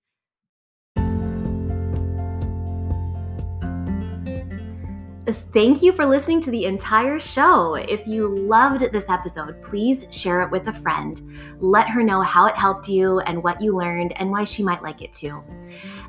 Thank 5.26 5.82
you 5.82 5.92
for 5.92 6.06
listening 6.06 6.40
to 6.42 6.50
the 6.50 6.64
entire 6.64 7.20
show. 7.20 7.74
If 7.74 8.06
you 8.06 8.26
loved 8.26 8.80
this 8.90 9.10
episode, 9.10 9.62
please 9.62 10.06
share 10.10 10.40
it 10.40 10.50
with 10.50 10.66
a 10.68 10.72
friend. 10.72 11.20
Let 11.58 11.90
her 11.90 12.02
know 12.02 12.22
how 12.22 12.46
it 12.46 12.56
helped 12.56 12.88
you 12.88 13.20
and 13.20 13.42
what 13.42 13.60
you 13.60 13.76
learned 13.76 14.14
and 14.18 14.30
why 14.30 14.44
she 14.44 14.62
might 14.62 14.82
like 14.82 15.02
it 15.02 15.12
too. 15.12 15.42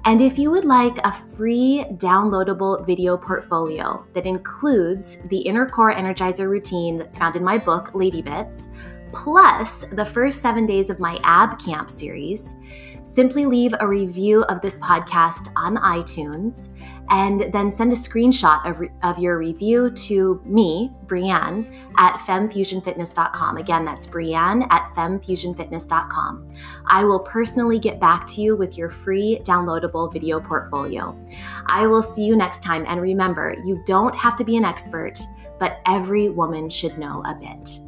And 0.05 0.21
if 0.21 0.39
you 0.39 0.49
would 0.49 0.63
like 0.63 0.97
a 1.05 1.11
free 1.11 1.83
downloadable 1.95 2.85
video 2.87 3.17
portfolio 3.17 4.05
that 4.13 4.25
includes 4.25 5.17
the 5.25 5.39
Inner 5.39 5.67
Core 5.67 5.93
Energizer 5.93 6.49
routine 6.49 6.97
that's 6.97 7.17
found 7.17 7.35
in 7.35 7.43
my 7.43 7.57
book, 7.57 7.93
Lady 7.93 8.21
Bits, 8.21 8.69
plus 9.11 9.83
the 9.91 10.05
first 10.05 10.41
seven 10.41 10.65
days 10.65 10.89
of 10.89 10.99
my 10.99 11.19
ab 11.23 11.59
camp 11.59 11.91
series, 11.91 12.55
simply 13.03 13.45
leave 13.45 13.73
a 13.79 13.87
review 13.87 14.43
of 14.43 14.61
this 14.61 14.77
podcast 14.79 15.51
on 15.55 15.77
iTunes 15.77 16.69
and 17.09 17.51
then 17.53 17.71
send 17.71 17.91
a 17.91 17.95
screenshot 17.95 18.65
of, 18.69 18.79
re- 18.79 18.89
of 19.03 19.19
your 19.19 19.37
review 19.37 19.91
to 19.91 20.41
me, 20.45 20.91
Brianne, 21.05 21.73
at 21.97 22.15
femfusionfitness.com. 22.17 23.57
Again, 23.57 23.85
that's 23.85 24.07
Brianne 24.07 24.65
at 24.69 24.93
femfusionfitness.com. 24.95 26.47
I 26.85 27.03
will 27.03 27.19
personally 27.19 27.79
get 27.79 27.99
back 27.99 28.25
to 28.27 28.41
you 28.41 28.55
with 28.55 28.77
your 28.77 28.89
free 28.89 29.41
downloadable 29.43 30.11
video 30.11 30.39
portfolio. 30.39 31.17
I 31.67 31.87
will 31.87 32.01
see 32.01 32.23
you 32.23 32.35
next 32.35 32.63
time. 32.63 32.85
And 32.87 33.01
remember, 33.01 33.55
you 33.65 33.83
don't 33.85 34.15
have 34.15 34.35
to 34.37 34.43
be 34.43 34.57
an 34.57 34.65
expert, 34.65 35.19
but 35.59 35.81
every 35.85 36.29
woman 36.29 36.69
should 36.69 36.97
know 36.97 37.21
a 37.25 37.35
bit. 37.35 37.81